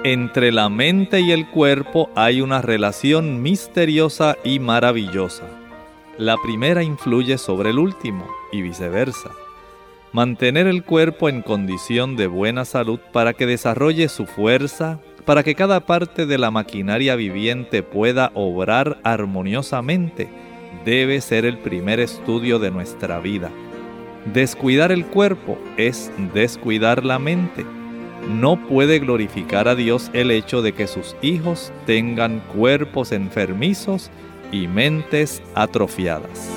[0.06, 5.44] Entre la mente y el cuerpo hay una relación misteriosa y maravillosa.
[6.18, 9.30] La primera influye sobre el último y viceversa.
[10.12, 15.54] Mantener el cuerpo en condición de buena salud para que desarrolle su fuerza, para que
[15.54, 20.28] cada parte de la maquinaria viviente pueda obrar armoniosamente,
[20.84, 23.50] debe ser el primer estudio de nuestra vida.
[24.34, 27.64] Descuidar el cuerpo es descuidar la mente
[28.28, 34.10] no puede glorificar a Dios el hecho de que sus hijos tengan cuerpos enfermizos
[34.52, 36.48] y mentes atrofiadas.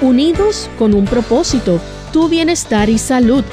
[0.00, 1.80] Unidos con un propósito,
[2.12, 3.44] tu bienestar y salud.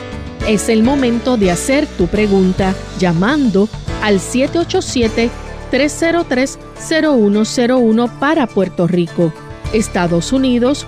[0.47, 3.67] Es el momento de hacer tu pregunta llamando
[4.01, 5.29] al 787
[5.71, 9.32] 303-0101 para Puerto Rico.
[9.73, 10.88] Estados Unidos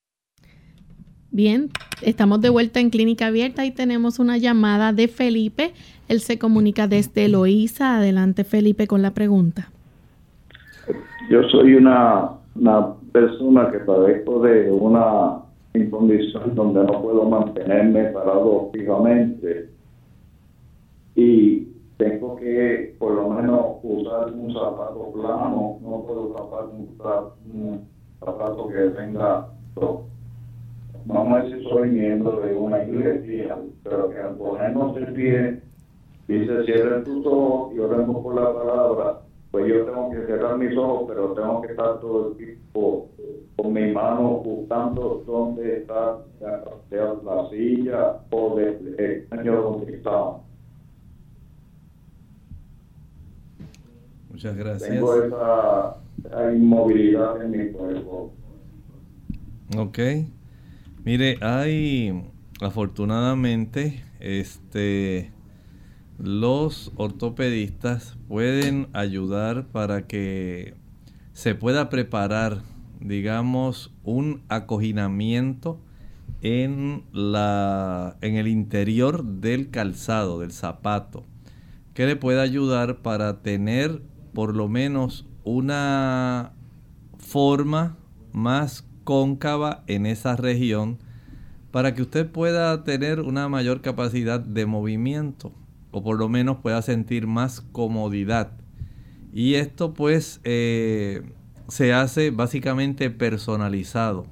[1.33, 1.69] Bien,
[2.01, 5.71] estamos de vuelta en Clínica Abierta y tenemos una llamada de Felipe.
[6.09, 7.95] Él se comunica desde Loíza.
[7.95, 9.69] Adelante, Felipe, con la pregunta.
[11.29, 12.31] Yo soy una,
[13.13, 15.37] persona que padezco de una
[15.89, 19.69] condición donde no puedo mantenerme parado fijamente
[21.15, 21.65] y
[21.95, 26.65] tengo que por lo menos usar un zapato plano, no puedo usar
[27.53, 27.87] un,
[28.19, 29.47] zapato que tenga
[31.05, 35.61] vamos a decir, soy miembro de una iglesia, pero que al ponernos de pie,
[36.27, 40.77] dice, cierren tus ojos y oremos por la palabra, pues yo tengo que cerrar mis
[40.77, 43.09] ojos, pero tengo que estar todo el tiempo
[43.57, 50.37] con mi mano buscando dónde está la, silla o el año donde está.
[54.31, 54.89] Muchas gracias.
[54.89, 58.31] Tengo esa, esa inmovilidad en mi cuerpo.
[59.77, 59.99] Ok.
[61.03, 62.13] Mire, hay
[62.61, 65.31] afortunadamente este
[66.19, 70.75] los ortopedistas pueden ayudar para que
[71.33, 72.61] se pueda preparar,
[72.99, 75.79] digamos, un acoginamiento
[76.43, 81.25] en la en el interior del calzado, del zapato,
[81.95, 84.03] que le pueda ayudar para tener
[84.35, 86.53] por lo menos una
[87.17, 87.97] forma
[88.33, 90.99] más cóncava en esa región
[91.71, 95.53] para que usted pueda tener una mayor capacidad de movimiento
[95.91, 98.51] o por lo menos pueda sentir más comodidad.
[99.33, 101.21] Y esto pues eh,
[101.67, 104.25] se hace básicamente personalizado.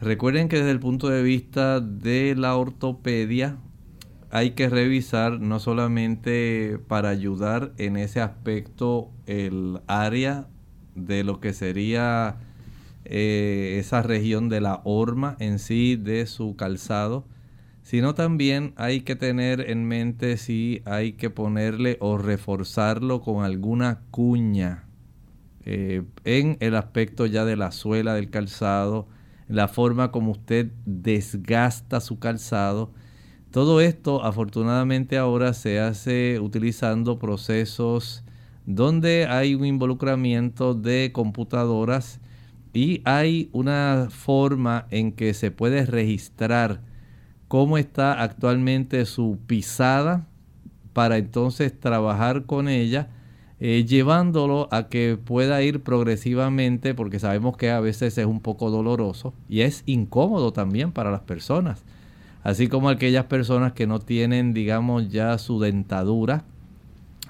[0.00, 3.58] Recuerden que desde el punto de vista de la ortopedia
[4.30, 10.48] hay que revisar no solamente para ayudar en ese aspecto el área
[10.96, 12.36] de lo que sería
[13.04, 17.26] eh, esa región de la horma en sí de su calzado,
[17.82, 24.00] sino también hay que tener en mente si hay que ponerle o reforzarlo con alguna
[24.10, 24.84] cuña
[25.66, 29.06] eh, en el aspecto ya de la suela del calzado,
[29.48, 32.90] la forma como usted desgasta su calzado.
[33.50, 38.24] Todo esto afortunadamente ahora se hace utilizando procesos
[38.66, 42.20] donde hay un involucramiento de computadoras
[42.74, 46.80] y hay una forma en que se puede registrar
[47.46, 50.26] cómo está actualmente su pisada
[50.92, 53.08] para entonces trabajar con ella,
[53.60, 58.70] eh, llevándolo a que pueda ir progresivamente, porque sabemos que a veces es un poco
[58.70, 61.84] doloroso y es incómodo también para las personas.
[62.42, 66.44] Así como aquellas personas que no tienen, digamos, ya su dentadura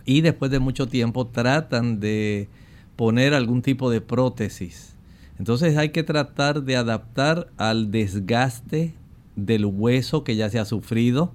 [0.06, 2.48] y después de mucho tiempo tratan de
[2.96, 4.93] poner algún tipo de prótesis
[5.38, 8.94] entonces hay que tratar de adaptar al desgaste
[9.36, 11.32] del hueso que ya se ha sufrido,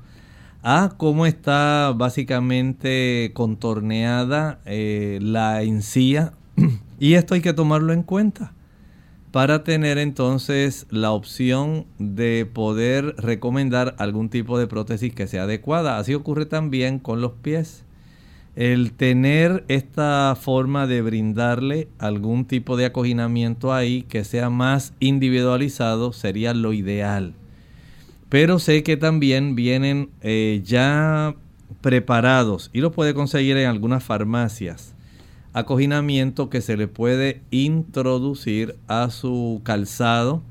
[0.61, 6.33] a cómo está básicamente contorneada eh, la encía.
[6.99, 8.53] y esto hay que tomarlo en cuenta
[9.31, 15.97] para tener entonces la opción de poder recomendar algún tipo de prótesis que sea adecuada.
[15.97, 17.85] Así ocurre también con los pies
[18.59, 26.11] el tener esta forma de brindarle algún tipo de acoginamiento ahí que sea más individualizado
[26.11, 27.35] sería lo ideal.
[28.27, 31.35] Pero sé que también vienen eh, ya
[31.79, 34.93] preparados y lo puede conseguir en algunas farmacias.
[35.53, 40.43] Acoginamiento que se le puede introducir a su calzado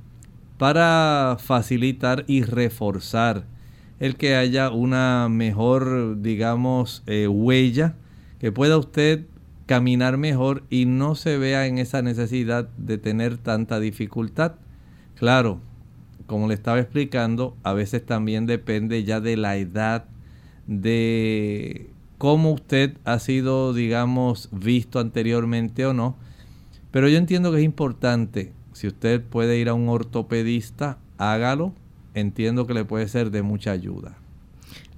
[0.57, 3.45] para facilitar y reforzar
[4.01, 7.95] el que haya una mejor, digamos, eh, huella,
[8.39, 9.27] que pueda usted
[9.67, 14.55] caminar mejor y no se vea en esa necesidad de tener tanta dificultad.
[15.17, 15.61] Claro,
[16.27, 20.05] como le estaba explicando, a veces también depende ya de la edad,
[20.67, 26.17] de cómo usted ha sido, digamos, visto anteriormente o no.
[26.91, 31.75] Pero yo entiendo que es importante, si usted puede ir a un ortopedista, hágalo
[32.21, 34.17] entiendo que le puede ser de mucha ayuda.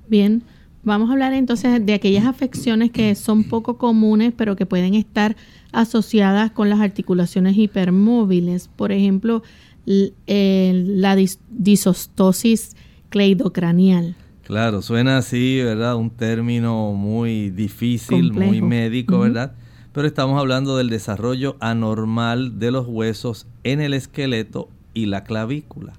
[0.08, 0.42] Bien,
[0.82, 5.36] Vamos a hablar entonces de aquellas afecciones que son poco comunes, pero que pueden estar
[5.72, 8.68] asociadas con las articulaciones hipermóviles.
[8.68, 9.42] Por ejemplo,
[9.84, 11.16] la
[11.50, 12.76] disostosis
[13.10, 14.16] cleidocranial.
[14.44, 15.96] Claro, suena así, ¿verdad?
[15.96, 19.52] Un término muy difícil, muy médico, ¿verdad?
[19.92, 25.92] Pero estamos hablando del desarrollo anormal de los huesos en el esqueleto y la clavícula.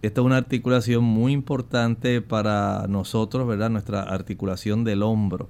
[0.00, 3.68] Esta es una articulación muy importante para nosotros, ¿verdad?
[3.68, 5.48] Nuestra articulación del hombro.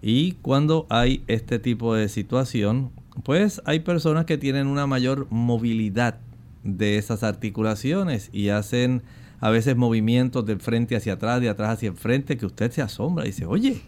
[0.00, 2.92] Y cuando hay este tipo de situación,
[3.24, 6.20] pues hay personas que tienen una mayor movilidad
[6.62, 9.02] de esas articulaciones y hacen
[9.40, 13.24] a veces movimientos de frente hacia atrás, de atrás hacia enfrente, que usted se asombra
[13.24, 13.80] y dice, oye,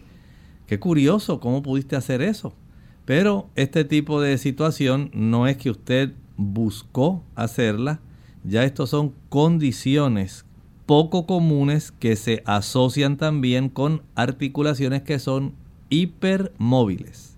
[0.67, 2.53] qué curioso, ¿cómo pudiste hacer eso?
[3.05, 7.99] Pero este tipo de situación no es que usted buscó hacerla,
[8.43, 10.45] ya estos son condiciones
[10.85, 15.53] poco comunes que se asocian también con articulaciones que son
[15.89, 17.37] hipermóviles.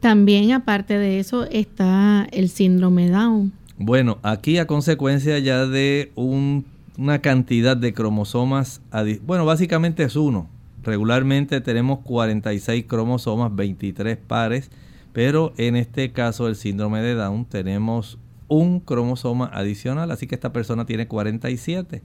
[0.00, 3.52] También aparte de eso está el síndrome Down.
[3.78, 8.82] Bueno, aquí a consecuencia ya de una cantidad de cromosomas,
[9.24, 10.48] bueno, básicamente es uno.
[10.82, 14.70] Regularmente tenemos 46 cromosomas, 23 pares,
[15.12, 18.18] pero en este caso el síndrome de Down tenemos
[18.50, 22.02] un cromosoma adicional, así que esta persona tiene 47.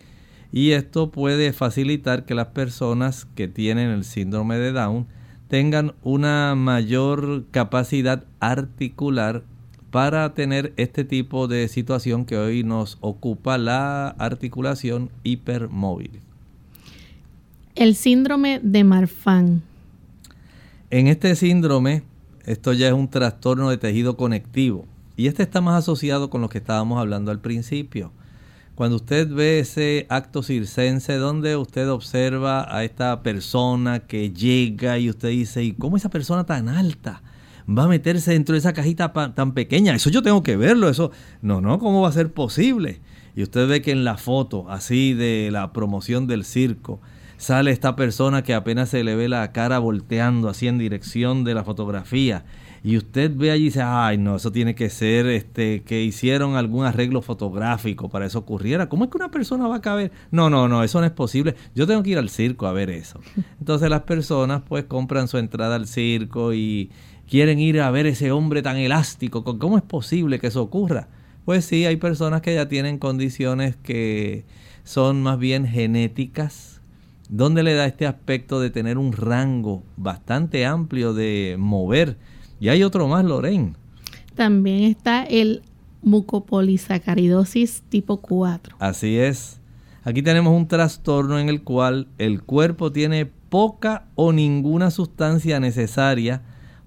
[0.54, 5.08] Y esto puede facilitar que las personas que tienen el síndrome de Down
[5.50, 9.44] tengan una mayor capacidad articular
[9.90, 16.20] para tener este tipo de situación que hoy nos ocupa la articulación hipermóvil.
[17.74, 19.64] El síndrome de Marfan.
[20.92, 22.04] En este síndrome,
[22.46, 24.86] esto ya es un trastorno de tejido conectivo
[25.16, 28.12] y este está más asociado con lo que estábamos hablando al principio.
[28.76, 35.10] Cuando usted ve ese acto circense donde usted observa a esta persona que llega y
[35.10, 37.22] usted dice, ¿y cómo esa persona tan alta?
[37.68, 39.96] va a meterse dentro de esa cajita tan pequeña.
[39.96, 40.90] Eso yo tengo que verlo.
[40.90, 41.12] Eso,
[41.42, 43.02] no, no, ¿cómo va a ser posible?
[43.36, 47.02] Y usted ve que en la foto, así de la promoción del circo,
[47.38, 51.54] sale esta persona que apenas se le ve la cara volteando así en dirección de
[51.54, 52.46] la fotografía.
[52.86, 56.56] Y usted ve allí y dice, ay no, eso tiene que ser este, que hicieron
[56.56, 58.88] algún arreglo fotográfico para eso ocurriera.
[58.88, 60.12] ¿Cómo es que una persona va a caber?
[60.30, 61.56] No, no, no, eso no es posible.
[61.74, 63.20] Yo tengo que ir al circo a ver eso.
[63.60, 66.92] Entonces las personas pues compran su entrada al circo y,
[67.28, 69.44] quieren ir a ver ese hombre tan elástico.
[69.44, 71.08] ¿Cómo es posible que eso ocurra?
[71.44, 74.46] Pues sí, hay personas que ya tienen condiciones que
[74.84, 76.82] son más bien genéticas,
[77.30, 82.18] donde le da este aspecto de tener un rango bastante amplio de mover.
[82.60, 83.74] Y hay otro más, Lorraine.
[84.36, 85.62] También está el
[86.02, 88.76] mucopolisacaridosis tipo 4.
[88.80, 89.60] Así es.
[90.04, 96.44] Aquí tenemos un trastorno en el cual el cuerpo tiene poca o ninguna sustancia necesaria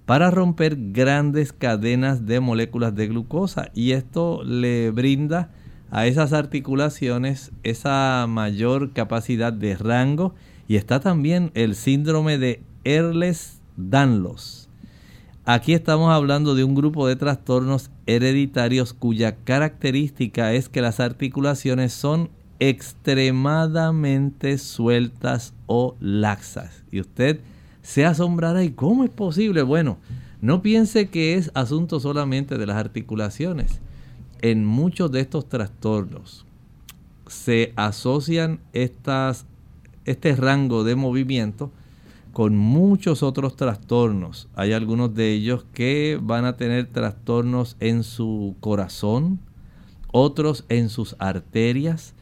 [0.06, 5.50] para romper grandes cadenas de moléculas de glucosa y esto le brinda
[5.90, 10.34] a esas articulaciones esa mayor capacidad de rango
[10.68, 14.67] y está también el síndrome de Ehlers-Danlos.
[15.50, 21.94] Aquí estamos hablando de un grupo de trastornos hereditarios cuya característica es que las articulaciones
[21.94, 22.28] son
[22.60, 26.82] extremadamente sueltas o laxas.
[26.90, 27.40] Y usted
[27.80, 28.62] se asombrará.
[28.62, 29.62] ¿Y cómo es posible?
[29.62, 29.96] Bueno,
[30.42, 33.80] no piense que es asunto solamente de las articulaciones.
[34.42, 36.44] En muchos de estos trastornos
[37.26, 39.46] se asocian estas,
[40.04, 41.70] este rango de movimiento
[42.38, 44.46] con muchos otros trastornos.
[44.54, 49.40] Hay algunos de ellos que van a tener trastornos en su corazón,
[50.12, 52.14] otros en sus arterias,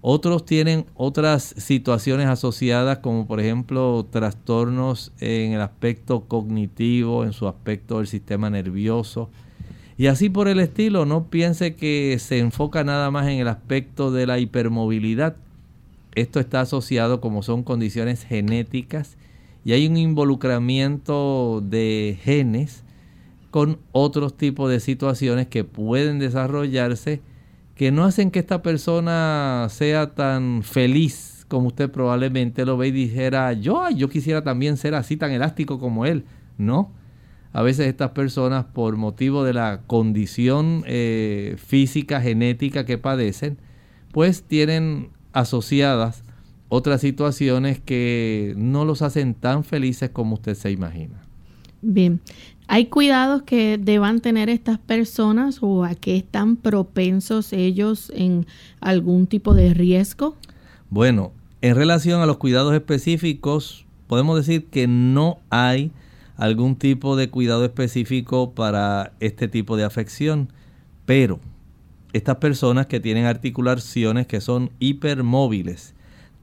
[0.00, 7.48] otros tienen otras situaciones asociadas como por ejemplo trastornos en el aspecto cognitivo, en su
[7.48, 9.28] aspecto del sistema nervioso.
[9.98, 14.12] Y así por el estilo, no piense que se enfoca nada más en el aspecto
[14.12, 15.34] de la hipermovilidad.
[16.14, 19.16] Esto está asociado como son condiciones genéticas
[19.64, 22.84] y hay un involucramiento de genes
[23.50, 27.22] con otros tipos de situaciones que pueden desarrollarse
[27.74, 32.90] que no hacen que esta persona sea tan feliz como usted probablemente lo ve y
[32.90, 36.24] dijera, yo, yo quisiera también ser así tan elástico como él.
[36.58, 36.90] No.
[37.52, 43.58] A veces estas personas, por motivo de la condición eh, física, genética que padecen,
[44.10, 46.23] pues tienen asociadas
[46.74, 51.22] otras situaciones que no los hacen tan felices como usted se imagina.
[51.82, 52.20] Bien,
[52.66, 58.46] ¿Hay cuidados que deban tener estas personas o a qué están propensos ellos en
[58.80, 60.34] algún tipo de riesgo?
[60.88, 65.92] Bueno, en relación a los cuidados específicos, podemos decir que no hay
[66.36, 70.48] algún tipo de cuidado específico para este tipo de afección,
[71.04, 71.40] pero
[72.14, 75.94] estas personas que tienen articulaciones que son hipermóviles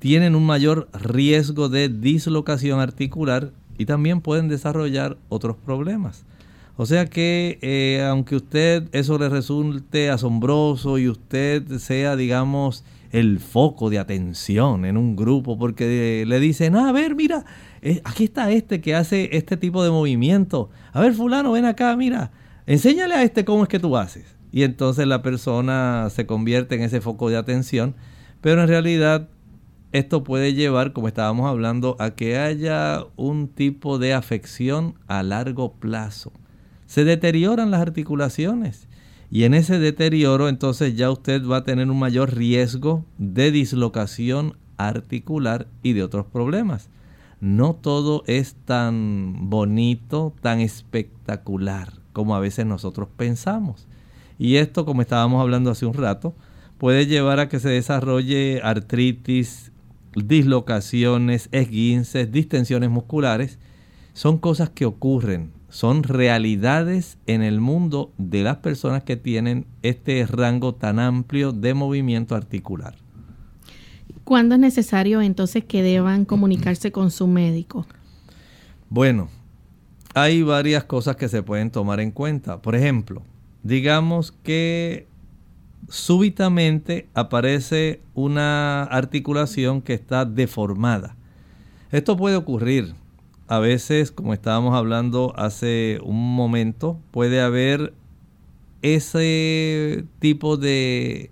[0.01, 6.25] tienen un mayor riesgo de dislocación articular y también pueden desarrollar otros problemas.
[6.75, 13.39] O sea que eh, aunque usted eso le resulte asombroso y usted sea, digamos, el
[13.39, 17.45] foco de atención en un grupo porque le dicen, ah, a ver, mira,
[17.83, 20.71] eh, aquí está este que hace este tipo de movimiento.
[20.93, 22.31] A ver, fulano, ven acá, mira,
[22.65, 24.25] enséñale a este cómo es que tú haces.
[24.51, 27.93] Y entonces la persona se convierte en ese foco de atención,
[28.41, 29.29] pero en realidad
[29.91, 35.73] esto puede llevar, como estábamos hablando, a que haya un tipo de afección a largo
[35.73, 36.31] plazo.
[36.85, 38.87] Se deterioran las articulaciones
[39.29, 44.57] y en ese deterioro entonces ya usted va a tener un mayor riesgo de dislocación
[44.77, 46.89] articular y de otros problemas.
[47.39, 53.87] No todo es tan bonito, tan espectacular como a veces nosotros pensamos.
[54.37, 56.35] Y esto, como estábamos hablando hace un rato,
[56.77, 59.70] puede llevar a que se desarrolle artritis,
[60.15, 63.59] dislocaciones, esguinces, distensiones musculares.
[64.13, 70.25] Son cosas que ocurren son realidades en el mundo de las personas que tienen este
[70.27, 72.95] rango tan amplio de movimiento articular.
[74.25, 77.87] ¿Cuándo es necesario entonces que deban comunicarse con su médico?
[78.89, 79.29] Bueno,
[80.13, 82.61] hay varias cosas que se pueden tomar en cuenta.
[82.61, 83.23] Por ejemplo,
[83.63, 85.07] digamos que
[85.89, 91.15] súbitamente aparece una articulación que está deformada.
[91.91, 92.95] Esto puede ocurrir
[93.47, 97.93] a veces, como estábamos hablando hace un momento, puede haber
[98.81, 101.31] ese tipo de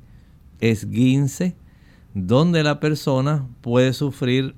[0.59, 1.55] esguince
[2.13, 4.55] donde la persona puede sufrir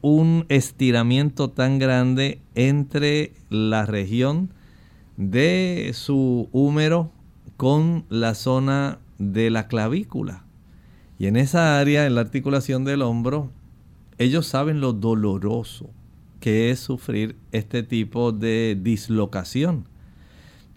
[0.00, 4.50] un estiramiento tan grande entre la región
[5.16, 7.10] de su húmero
[7.56, 10.44] con la zona de la clavícula.
[11.18, 13.50] Y en esa área, en la articulación del hombro,
[14.18, 15.90] ellos saben lo doloroso
[16.44, 19.86] que es sufrir este tipo de dislocación.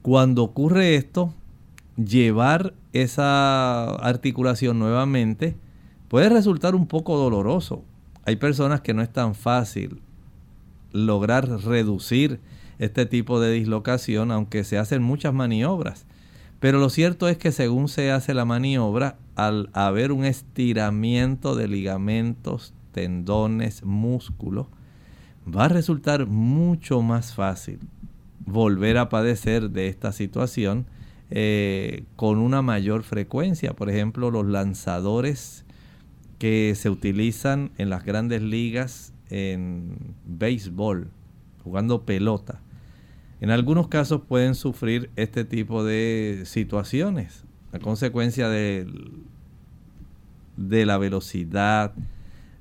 [0.01, 1.33] Cuando ocurre esto,
[1.97, 5.57] llevar esa articulación nuevamente
[6.07, 7.83] puede resultar un poco doloroso.
[8.23, 9.99] Hay personas que no es tan fácil
[10.93, 12.39] lograr reducir
[12.79, 16.05] este tipo de dislocación, aunque se hacen muchas maniobras.
[16.59, 21.67] Pero lo cierto es que según se hace la maniobra, al haber un estiramiento de
[21.67, 24.67] ligamentos, tendones, músculos,
[25.47, 27.79] va a resultar mucho más fácil
[28.45, 30.87] volver a padecer de esta situación
[31.29, 33.73] eh, con una mayor frecuencia.
[33.73, 35.65] Por ejemplo, los lanzadores
[36.39, 41.09] que se utilizan en las grandes ligas en béisbol,
[41.63, 42.61] jugando pelota.
[43.39, 48.87] En algunos casos pueden sufrir este tipo de situaciones a consecuencia de,
[50.55, 51.93] de la velocidad,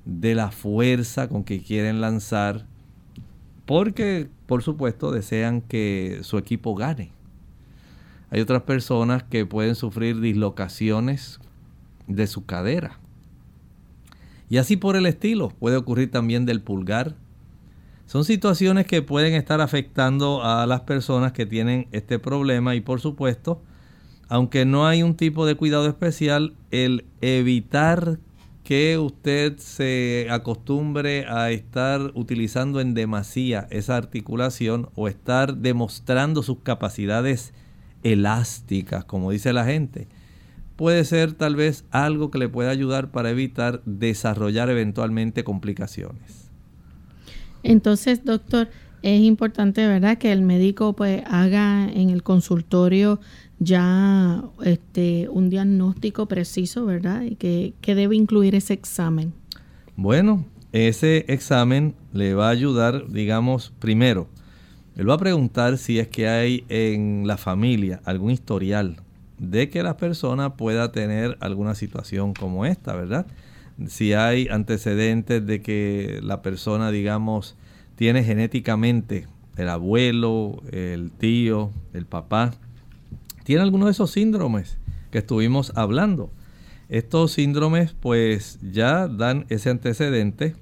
[0.05, 2.65] de la fuerza con que quieren lanzar
[3.67, 7.11] porque por supuesto desean que su equipo gane.
[8.31, 11.39] Hay otras personas que pueden sufrir dislocaciones
[12.07, 12.97] de su cadera.
[14.49, 17.15] Y así por el estilo, puede ocurrir también del pulgar.
[18.07, 23.01] Son situaciones que pueden estar afectando a las personas que tienen este problema y por
[23.01, 23.61] supuesto,
[24.29, 28.17] aunque no hay un tipo de cuidado especial, el evitar
[28.63, 36.59] que usted se acostumbre a estar utilizando en demasía esa articulación o estar demostrando sus
[36.59, 37.53] capacidades
[38.03, 40.07] elásticas, como dice la gente,
[40.77, 46.46] puede ser tal vez algo que le pueda ayudar para evitar desarrollar eventualmente complicaciones.
[47.67, 48.69] Entonces, doctor,
[49.01, 53.19] es importante, ¿verdad?, que el médico pues haga en el consultorio
[53.59, 57.23] ya este, un diagnóstico preciso, ¿verdad?
[57.23, 59.33] Y que, debe incluir ese examen.
[59.97, 64.29] Bueno, ese examen le va a ayudar, digamos, primero,
[64.95, 68.95] él va a preguntar si es que hay en la familia algún historial
[69.39, 73.27] de que la persona pueda tener alguna situación como esta, ¿verdad?
[73.85, 77.55] Si hay antecedentes de que la persona, digamos,
[77.95, 82.53] tiene genéticamente el abuelo, el tío, el papá,
[83.43, 84.77] tiene alguno de esos síndromes
[85.11, 86.31] que estuvimos hablando.
[86.89, 90.55] Estos síndromes pues ya dan ese antecedente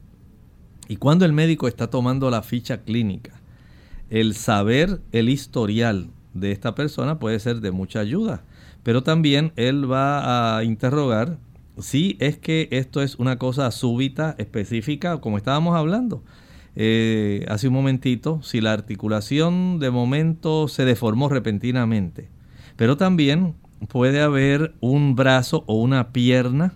[0.87, 3.31] y cuando el médico está tomando la ficha clínica,
[4.09, 8.43] el saber el historial de esta persona puede ser de mucha ayuda,
[8.83, 11.39] pero también él va a interrogar
[11.79, 16.23] si es que esto es una cosa súbita, específica, como estábamos hablando.
[16.77, 22.29] eh, hace un momentito, si la articulación de momento se deformó repentinamente,
[22.75, 23.55] pero también
[23.87, 26.73] puede haber un brazo o una pierna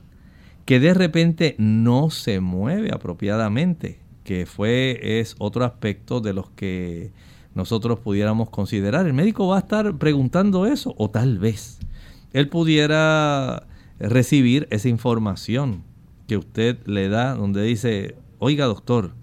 [0.65, 7.11] que de repente no se mueve apropiadamente, que fue es otro aspecto de los que
[7.55, 9.07] nosotros pudiéramos considerar.
[9.07, 11.79] El médico va a estar preguntando eso o tal vez
[12.33, 13.65] él pudiera
[13.99, 15.83] recibir esa información
[16.27, 19.13] que usted le da donde dice, oiga doctor,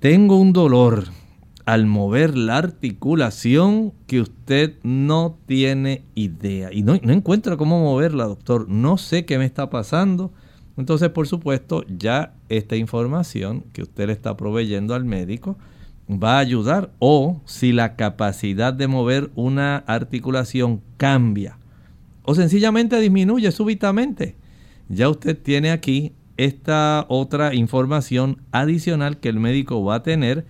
[0.00, 1.04] tengo un dolor
[1.64, 6.72] al mover la articulación que usted no tiene idea.
[6.72, 8.68] Y no, no encuentra cómo moverla, doctor.
[8.68, 10.32] No sé qué me está pasando.
[10.76, 15.56] Entonces, por supuesto, ya esta información que usted le está proveyendo al médico
[16.08, 16.92] va a ayudar.
[17.00, 21.58] O si la capacidad de mover una articulación cambia
[22.26, 24.34] o sencillamente disminuye súbitamente,
[24.88, 30.44] ya usted tiene aquí esta otra información adicional que el médico va a tener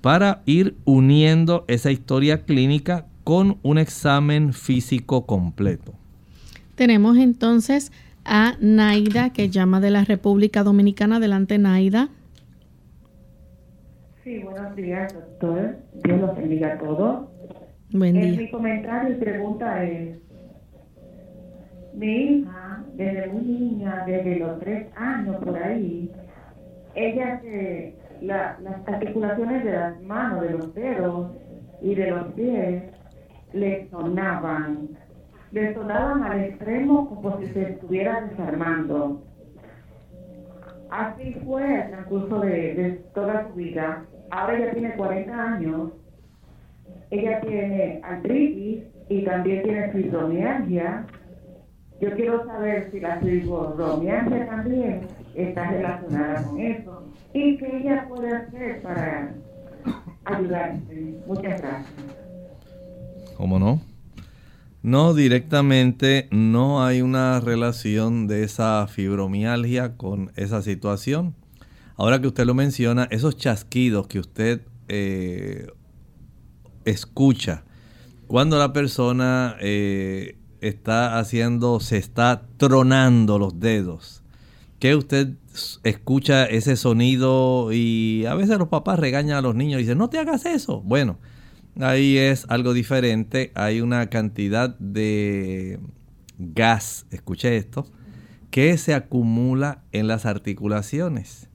[0.00, 5.94] para ir uniendo esa historia clínica con un examen físico completo.
[6.74, 7.90] Tenemos entonces
[8.24, 11.16] a Naida que llama de la República Dominicana.
[11.16, 12.10] Adelante, Naida.
[14.22, 15.76] Sí, buenos días, doctor.
[16.02, 17.28] Dios los bendiga a todos.
[17.90, 18.40] Buen día.
[18.40, 20.18] mi comentario y pregunta es,
[21.94, 26.10] mi hija, desde muy niña, desde los tres años por ahí,
[26.94, 31.30] ella se, las articulaciones de las manos, de los dedos
[31.82, 32.84] y de los pies
[33.52, 34.88] le sonaban,
[35.52, 39.22] le sonaban al extremo como si se estuviera desarmando.
[40.90, 44.04] Así fue el transcurso de, toda su vida.
[44.30, 45.92] Ahora ella tiene 40 años,
[47.10, 51.06] ella tiene artritis y también tiene fibromialgia
[52.00, 58.34] yo quiero saber si la fibromialgia también está relacionada con eso y qué ella puede
[58.34, 59.34] hacer para
[60.24, 61.14] ayudarse.
[61.26, 61.86] Muchas gracias.
[63.36, 63.80] ¿Cómo no?
[64.82, 71.34] No, directamente no hay una relación de esa fibromialgia con esa situación.
[71.96, 75.68] Ahora que usted lo menciona, esos chasquidos que usted eh,
[76.84, 77.64] escucha
[78.26, 80.36] cuando la persona eh,
[80.68, 84.22] está haciendo, se está tronando los dedos.
[84.78, 85.34] Que usted
[85.82, 90.10] escucha ese sonido y a veces los papás regañan a los niños y dicen, no
[90.10, 90.80] te hagas eso.
[90.82, 91.18] Bueno,
[91.80, 93.52] ahí es algo diferente.
[93.54, 95.78] Hay una cantidad de
[96.38, 97.86] gas, escuche esto,
[98.50, 101.48] que se acumula en las articulaciones.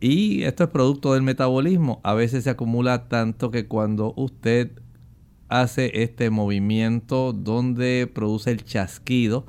[0.00, 2.00] Y esto es producto del metabolismo.
[2.04, 4.70] A veces se acumula tanto que cuando usted
[5.48, 9.46] hace este movimiento donde produce el chasquido,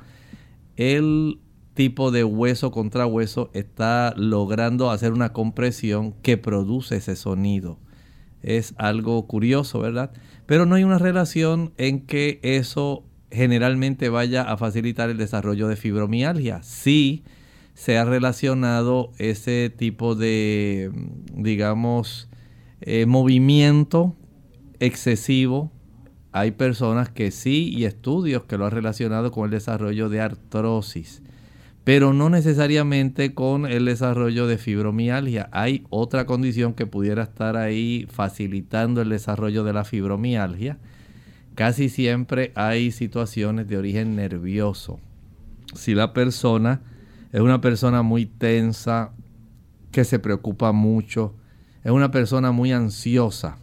[0.76, 1.40] el
[1.74, 7.78] tipo de hueso contra hueso está logrando hacer una compresión que produce ese sonido.
[8.42, 10.12] Es algo curioso, ¿verdad?
[10.46, 15.76] Pero no hay una relación en que eso generalmente vaya a facilitar el desarrollo de
[15.76, 16.62] fibromialgia.
[16.62, 17.24] Sí
[17.74, 20.90] se ha relacionado ese tipo de,
[21.34, 22.28] digamos,
[22.80, 24.16] eh, movimiento
[24.80, 25.70] excesivo
[26.32, 31.22] hay personas que sí y estudios que lo han relacionado con el desarrollo de artrosis,
[31.84, 35.48] pero no necesariamente con el desarrollo de fibromialgia.
[35.52, 40.78] Hay otra condición que pudiera estar ahí facilitando el desarrollo de la fibromialgia.
[41.54, 45.00] Casi siempre hay situaciones de origen nervioso.
[45.74, 46.80] Si la persona
[47.32, 49.12] es una persona muy tensa,
[49.90, 51.34] que se preocupa mucho,
[51.82, 53.58] es una persona muy ansiosa,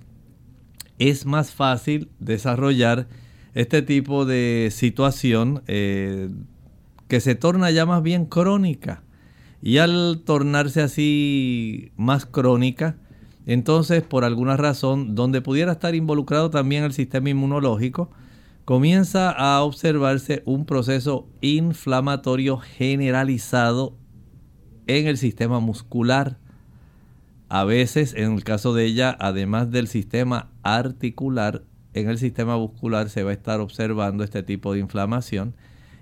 [1.00, 3.08] es más fácil desarrollar
[3.54, 6.30] este tipo de situación eh,
[7.08, 9.04] que se torna ya más bien crónica.
[9.62, 12.98] Y al tornarse así más crónica,
[13.48, 18.12] entonces por alguna razón, donde pudiera estar involucrado también el sistema inmunológico,
[18.66, 23.96] comienza a observarse un proceso inflamatorio generalizado
[24.88, 26.38] en el sistema muscular.
[27.50, 31.64] A veces, en el caso de ella, además del sistema articular,
[31.94, 35.56] en el sistema muscular se va a estar observando este tipo de inflamación.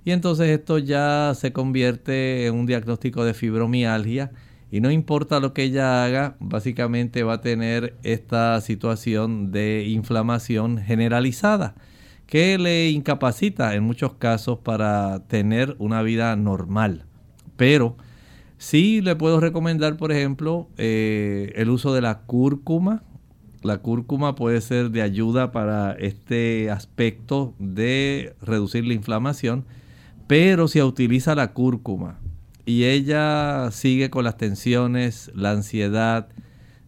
[0.03, 4.32] Y entonces esto ya se convierte en un diagnóstico de fibromialgia.
[4.72, 10.80] Y no importa lo que ella haga, básicamente va a tener esta situación de inflamación
[10.80, 11.76] generalizada
[12.28, 17.05] que le incapacita en muchos casos para tener una vida normal.
[17.55, 17.97] Pero
[18.57, 23.03] Sí le puedo recomendar, por ejemplo, eh, el uso de la cúrcuma.
[23.66, 29.66] La cúrcuma puede ser de ayuda para este aspecto de reducir la inflamación,
[30.28, 32.20] pero si utiliza la cúrcuma
[32.63, 36.28] y ella sigue con las tensiones, la ansiedad,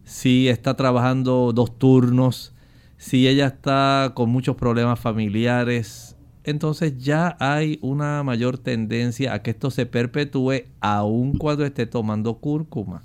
[0.04, 2.54] si está trabajando dos turnos,
[2.96, 6.14] si ella está con muchos problemas familiares,
[6.44, 12.38] entonces ya hay una mayor tendencia a que esto se perpetúe aun cuando esté tomando
[12.38, 13.02] cúrcuma.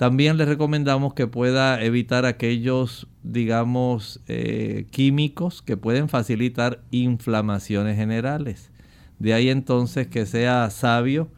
[0.00, 8.70] También le recomendamos que pueda evitar aquellos, digamos, eh, químicos que pueden facilitar inflamaciones generales.
[9.18, 11.28] De ahí entonces que sea sabio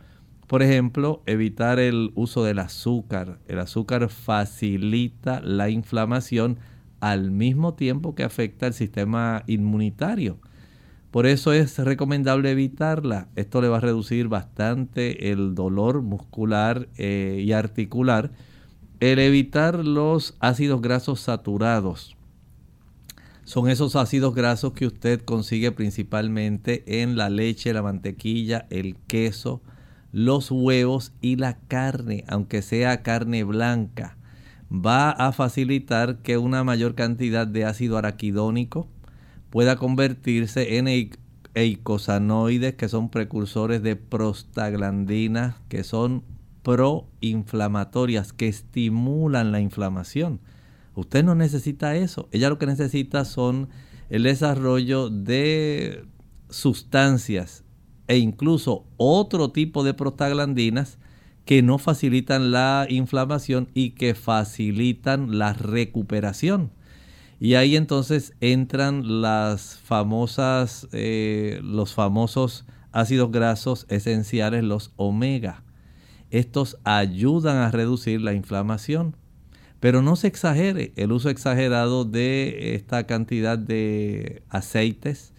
[0.46, 3.38] por ejemplo, evitar el uso del azúcar.
[3.48, 6.58] El azúcar facilita la inflamación
[7.00, 10.38] al mismo tiempo que afecta el sistema inmunitario.
[11.10, 13.28] Por eso es recomendable evitarla.
[13.34, 18.30] Esto le va a reducir bastante el dolor muscular eh, y articular.
[19.02, 22.16] El evitar los ácidos grasos saturados.
[23.42, 29.60] Son esos ácidos grasos que usted consigue principalmente en la leche, la mantequilla, el queso,
[30.12, 34.16] los huevos y la carne, aunque sea carne blanca,
[34.70, 38.86] va a facilitar que una mayor cantidad de ácido araquidónico
[39.50, 41.10] pueda convertirse en
[41.54, 46.22] eicosanoides, que son precursores de prostaglandinas, que son
[46.62, 50.40] proinflamatorias, que estimulan la inflamación.
[50.94, 52.28] Usted no necesita eso.
[52.32, 53.68] Ella lo que necesita son
[54.10, 56.04] el desarrollo de
[56.50, 57.64] sustancias
[58.08, 60.98] e incluso otro tipo de prostaglandinas
[61.44, 66.70] que no facilitan la inflamación y que facilitan la recuperación.
[67.40, 75.64] Y ahí entonces entran las famosas, eh, los famosos ácidos grasos esenciales, los omega.
[76.32, 79.14] Estos ayudan a reducir la inflamación.
[79.80, 85.34] Pero no se exagere el uso exagerado de esta cantidad de aceites.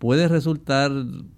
[0.00, 0.90] Puede resultar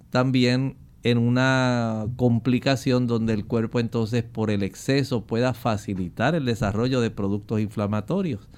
[0.09, 6.99] también en una complicación donde el cuerpo entonces por el exceso pueda facilitar el desarrollo
[6.99, 8.49] de productos inflamatorios.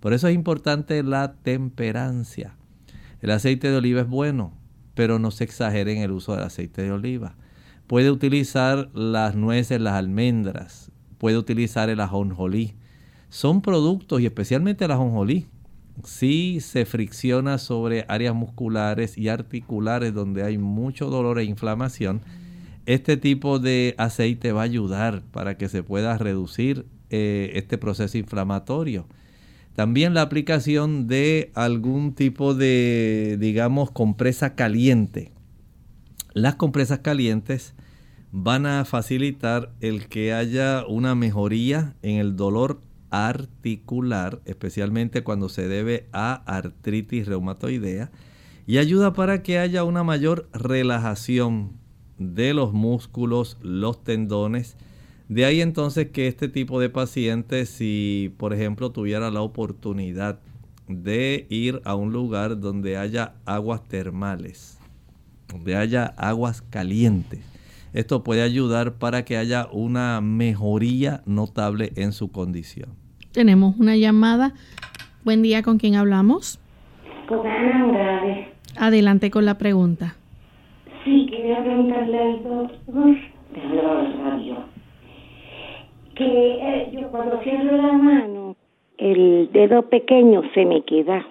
[0.00, 2.56] Por eso es importante la temperancia.
[3.20, 4.54] El aceite de oliva es bueno,
[4.94, 7.36] pero no se exagere en el uso del aceite de oliva.
[7.86, 12.74] Puede utilizar las nueces, las almendras, puede utilizar el ajonjolí.
[13.28, 15.46] Son productos y especialmente el ajonjolí
[16.02, 22.22] si se fricciona sobre áreas musculares y articulares donde hay mucho dolor e inflamación,
[22.86, 28.18] este tipo de aceite va a ayudar para que se pueda reducir eh, este proceso
[28.18, 29.06] inflamatorio.
[29.74, 35.32] También la aplicación de algún tipo de, digamos, compresa caliente.
[36.34, 37.74] Las compresas calientes
[38.32, 42.80] van a facilitar el que haya una mejoría en el dolor
[43.10, 48.10] articular, especialmente cuando se debe a artritis reumatoidea,
[48.66, 51.74] y ayuda para que haya una mayor relajación
[52.18, 54.76] de los músculos, los tendones.
[55.28, 60.40] De ahí entonces que este tipo de pacientes, si por ejemplo tuviera la oportunidad
[60.88, 64.73] de ir a un lugar donde haya aguas termales,
[65.54, 67.40] donde haya aguas calientes,
[67.92, 72.88] esto puede ayudar para que haya una mejoría notable en su condición.
[73.32, 74.52] Tenemos una llamada.
[75.24, 76.58] Buen día, ¿con quién hablamos?
[77.28, 78.48] Con Ana Morales.
[78.76, 80.16] Adelante con la pregunta.
[81.04, 83.16] Sí, quería preguntarle al doctor,
[83.54, 83.60] de
[84.24, 84.56] radio,
[86.16, 88.56] que eh, yo cuando cierro la mano,
[88.98, 91.24] el dedo pequeño se me queda,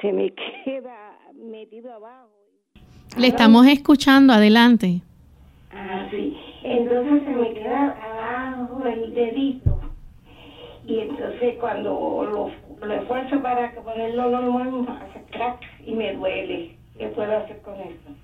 [0.00, 0.32] se me
[0.64, 2.31] queda metido abajo.
[3.16, 5.02] Le estamos escuchando, adelante.
[5.72, 6.36] Ah, sí.
[6.64, 9.80] Entonces se me queda abajo el dedito
[10.86, 12.50] y entonces cuando
[12.80, 16.76] lo, lo esfuerzo para ponerlo normal, hace crack y me duele.
[16.98, 18.16] ¿Qué puedo hacer con eso?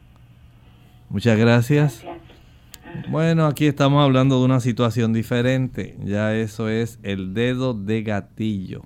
[1.10, 2.04] Muchas gracias.
[3.08, 5.96] Bueno, aquí estamos hablando de una situación diferente.
[6.04, 8.82] Ya eso es el dedo de gatillo.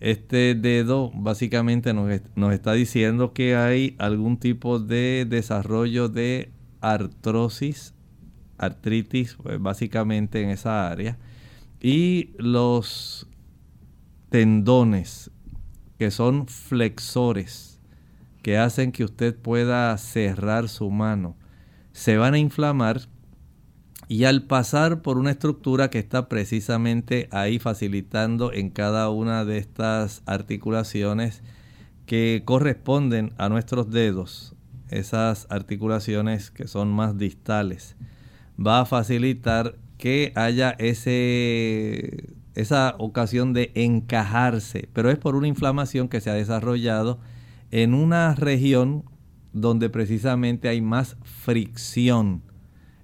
[0.00, 7.94] Este dedo básicamente nos, está diciendo que hay algún tipo de desarrollo de artrosis,
[8.58, 11.18] artritis, pues básicamente en esa área.
[11.80, 13.28] Y los
[14.30, 15.30] tendones
[15.98, 17.80] que son flexores
[18.42, 21.36] que hacen que usted pueda cerrar su mano.
[21.92, 23.00] Se van a inflamar
[24.08, 29.58] y al pasar por una estructura que está precisamente ahí facilitando en cada una de
[29.58, 31.42] estas articulaciones
[32.06, 34.54] que corresponden a nuestros dedos,
[34.88, 37.96] esas articulaciones que son más distales,
[38.58, 46.08] va a facilitar que haya ese, esa ocasión de encajarse, pero es por una inflamación
[46.08, 47.20] que se ha desarrollado
[47.70, 49.04] en una región
[49.52, 52.42] donde precisamente hay más fricción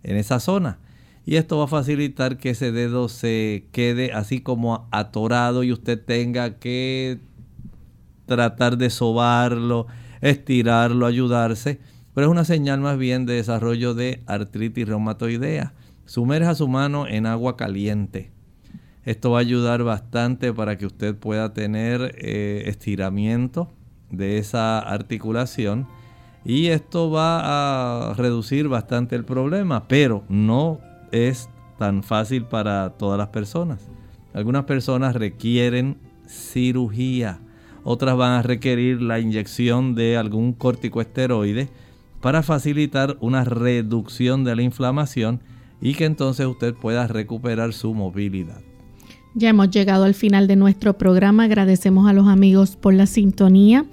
[0.02, 0.78] en esa zona.
[1.26, 6.02] Y esto va a facilitar que ese dedo se quede así como atorado y usted
[6.02, 7.18] tenga que
[8.26, 9.86] tratar de sobarlo,
[10.20, 11.80] estirarlo, ayudarse,
[12.14, 15.72] pero es una señal más bien de desarrollo de artritis reumatoidea.
[16.04, 18.30] Sumerja su mano en agua caliente.
[19.04, 23.70] Esto va a ayudar bastante para que usted pueda tener eh, estiramiento
[24.10, 25.86] de esa articulación
[26.44, 30.80] y esto va a reducir bastante el problema, pero no
[31.14, 31.48] es
[31.78, 33.88] tan fácil para todas las personas.
[34.32, 35.96] Algunas personas requieren
[36.26, 37.38] cirugía,
[37.84, 41.68] otras van a requerir la inyección de algún corticoesteroide
[42.20, 45.40] para facilitar una reducción de la inflamación
[45.80, 48.60] y que entonces usted pueda recuperar su movilidad.
[49.34, 51.44] Ya hemos llegado al final de nuestro programa.
[51.44, 53.84] Agradecemos a los amigos por la sintonía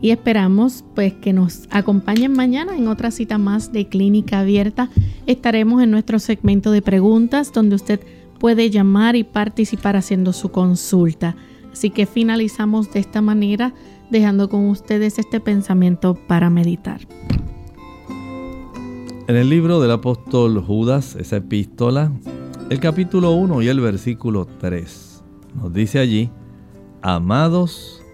[0.00, 4.90] y esperamos pues que nos acompañen mañana en otra cita más de Clínica Abierta.
[5.26, 8.00] Estaremos en nuestro segmento de preguntas donde usted
[8.38, 11.36] puede llamar y participar haciendo su consulta.
[11.72, 13.74] Así que finalizamos de esta manera
[14.10, 17.00] dejando con ustedes este pensamiento para meditar.
[19.28, 22.12] En el libro del apóstol Judas, esa epístola,
[22.70, 25.24] el capítulo 1 y el versículo 3,
[25.56, 26.30] nos dice allí,
[27.02, 28.05] amados,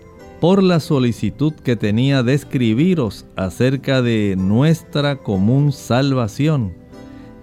[0.42, 6.74] por la solicitud que tenía de escribiros acerca de nuestra común salvación,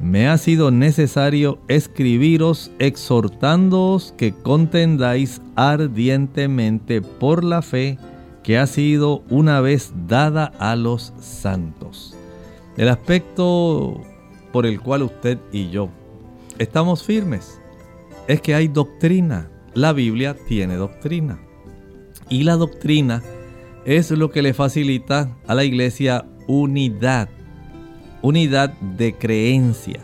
[0.02, 7.98] me ha sido necesario escribiros exhortándoos que contendáis ardientemente por la fe
[8.44, 12.18] que ha sido una vez dada a los santos.
[12.76, 14.02] El aspecto
[14.52, 15.88] por el cual usted y yo
[16.58, 17.62] estamos firmes
[18.28, 19.50] es que hay doctrina.
[19.74, 21.40] La Biblia tiene doctrina.
[22.30, 23.24] Y la doctrina
[23.86, 27.28] es lo que le facilita a la iglesia unidad,
[28.22, 30.00] unidad de creencia.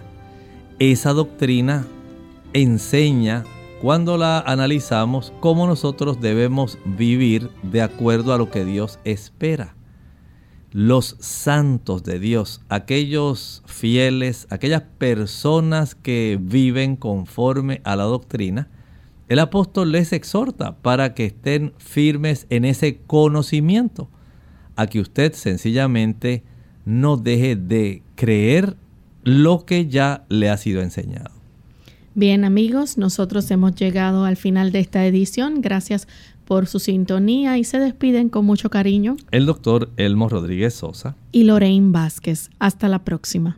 [0.79, 1.85] Esa doctrina
[2.53, 3.43] enseña,
[3.81, 9.75] cuando la analizamos, cómo nosotros debemos vivir de acuerdo a lo que Dios espera.
[10.71, 18.67] Los santos de Dios, aquellos fieles, aquellas personas que viven conforme a la doctrina,
[19.27, 24.09] el apóstol les exhorta para que estén firmes en ese conocimiento,
[24.75, 26.43] a que usted sencillamente
[26.85, 28.75] no deje de creer
[29.23, 31.31] lo que ya le ha sido enseñado.
[32.13, 35.61] Bien amigos, nosotros hemos llegado al final de esta edición.
[35.61, 36.07] Gracias
[36.45, 39.17] por su sintonía y se despiden con mucho cariño.
[39.31, 42.51] El doctor Elmo Rodríguez Sosa y Lorraine Vázquez.
[42.59, 43.57] Hasta la próxima.